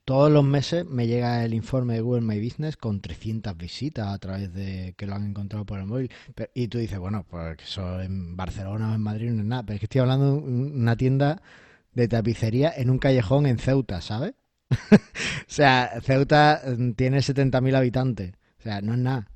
[0.05, 4.19] todos los meses me llega el informe de Google My Business con 300 visitas a
[4.19, 6.11] través de que lo han encontrado por el móvil.
[6.35, 9.63] Pero- y tú dices, bueno, pues eso en Barcelona o en Madrid no es nada.
[9.65, 11.41] Pero es que estoy hablando de un- una tienda
[11.95, 14.35] de tapicería en un callejón en Ceuta, ¿sabes?
[14.93, 14.97] o
[15.47, 18.33] sea, Ceuta mm, tiene 70.000 habitantes.
[18.61, 19.29] O sea, no es nada.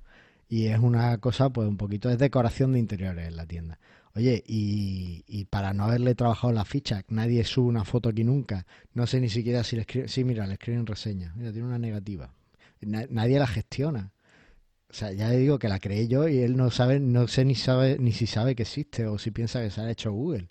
[0.48, 3.78] Y es una cosa, pues un poquito, es decoración de interiores en la tienda.
[4.14, 8.66] Oye, y, y para no haberle trabajado la ficha, nadie sube una foto aquí nunca.
[8.94, 10.08] No sé ni siquiera si le escriben.
[10.08, 11.32] Sí, mira, le escriben reseña.
[11.36, 12.30] Mira, tiene una negativa.
[12.80, 14.12] Na- nadie la gestiona.
[14.90, 17.44] O sea, ya le digo que la creé yo y él no sabe, no sé
[17.44, 20.48] ni sabe, ni si sabe que existe o si piensa que se ha hecho Google.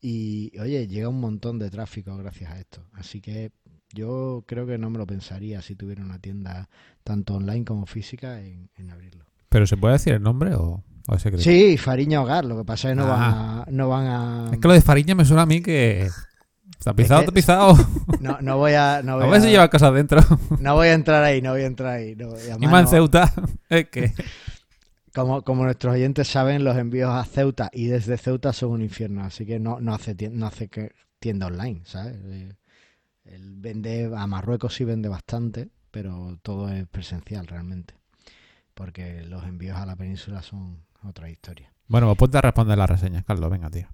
[0.00, 2.82] Y oye, llega un montón de tráfico gracias a esto.
[2.94, 3.50] Así que
[3.92, 6.68] yo creo que no me lo pensaría si tuviera una tienda
[7.04, 9.24] tanto online como física en, en abrirlo.
[9.48, 11.42] ¿Pero se puede decir el nombre o, o es secreto?
[11.42, 13.16] Sí, Fariña Hogar, lo que pasa es que no Ah.
[13.16, 16.08] van a, no van a, Es que lo de Fariña me suena a mí que...
[16.84, 17.74] Tapizado, Es que- tapizado.
[18.20, 20.20] no, no voy a, no A voy ver si a, lleva cosas dentro.
[20.60, 22.14] no voy a entrar ahí, no voy a entrar ahí.
[22.14, 23.32] no, y además Y más en Ceuta.
[23.68, 24.12] Es que...
[25.18, 29.24] como, como nuestros oyentes saben, los envíos a Ceuta y desde Ceuta son un infierno,
[29.24, 32.16] así que no, no hace no hace que tienda online, ¿sabes?
[32.24, 32.54] Eh,
[33.24, 37.94] Él vende a Marruecos sí vende bastante, pero todo es presencial realmente,
[38.74, 41.72] porque los envíos a la península son otra historia.
[41.88, 43.50] Bueno, pues ponte a responder las reseñas, Carlos.
[43.50, 43.88] Venga, tío.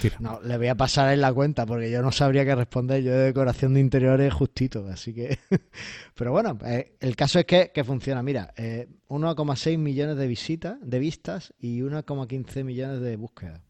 [0.00, 0.16] Tira.
[0.20, 3.02] No, le voy a pasar en la cuenta porque yo no sabría qué responder.
[3.02, 5.38] Yo de decoración de interiores justito, así que.
[6.14, 8.22] Pero bueno, eh, el caso es que, que funciona.
[8.22, 13.60] Mira, eh, 1,6 millones de visitas, de vistas y 1,15 millones de búsquedas.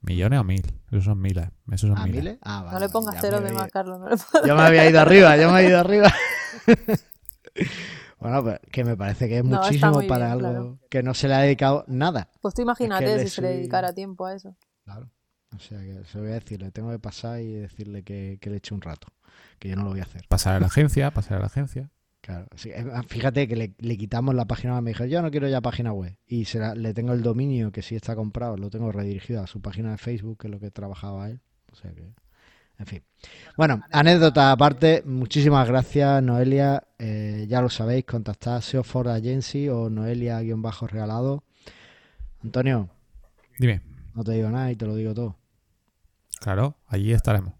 [0.00, 0.62] ¿Millones o mil?
[0.90, 1.48] Esos son miles.
[1.70, 2.22] Esos son ¿A miles.
[2.24, 2.38] miles?
[2.42, 4.00] Ah, vale, no le pongas cero de había- más, Carlos.
[4.00, 6.12] No le pongas- Yo me había ido arriba, yo me he ido arriba.
[8.18, 10.78] bueno, pues que me parece que es No, muchísimo para bien, algo claro.
[10.90, 12.28] que no se le ha dedicado nada.
[12.40, 14.56] Pues tú imagínate si se le dedicara tiempo a eso.
[14.84, 15.08] Claro.
[15.54, 18.38] O sea que se lo voy a decir, le tengo que pasar y decirle que,
[18.40, 19.08] que le eche un rato,
[19.58, 20.22] que yo no lo voy a hacer.
[20.28, 21.90] Pasar a la agencia, pasar a la agencia.
[22.20, 24.82] Claro, sí, eh, fíjate que le, le quitamos la página web.
[24.84, 26.16] Me dijo, yo no quiero ya página web.
[26.26, 29.46] Y se la- le tengo el dominio que sí está comprado, lo tengo redirigido a
[29.48, 31.40] su página de Facebook, que es lo que trabajaba él.
[31.72, 32.14] O sea que,
[32.78, 33.02] en fin.
[33.56, 36.84] Bueno, anécdota aparte, muchísimas gracias, Noelia.
[36.98, 41.42] Eh, ya lo sabéis, contactad SEO for Agency o Noelia-regalado.
[42.44, 42.88] Antonio,
[43.58, 43.80] Dime.
[44.14, 45.36] no te digo nada y te lo digo todo.
[46.42, 47.54] Claro, allí estaremos.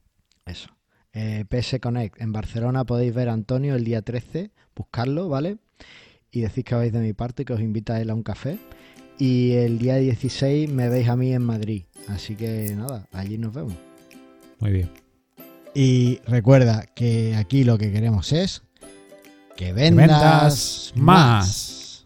[0.44, 0.68] Eso.
[1.12, 5.58] Eh, PS Connect en Barcelona podéis ver a Antonio el día 13, buscarlo, ¿vale?
[6.32, 8.58] Y decís que vais de mi parte, que os invita a él a un café.
[9.18, 11.84] Y el día 16 me veis a mí en Madrid.
[12.08, 13.74] Así que nada, allí nos vemos.
[14.58, 14.90] Muy bien.
[15.74, 18.62] Y recuerda que aquí lo que queremos es
[19.56, 22.04] que vendas, vendas más.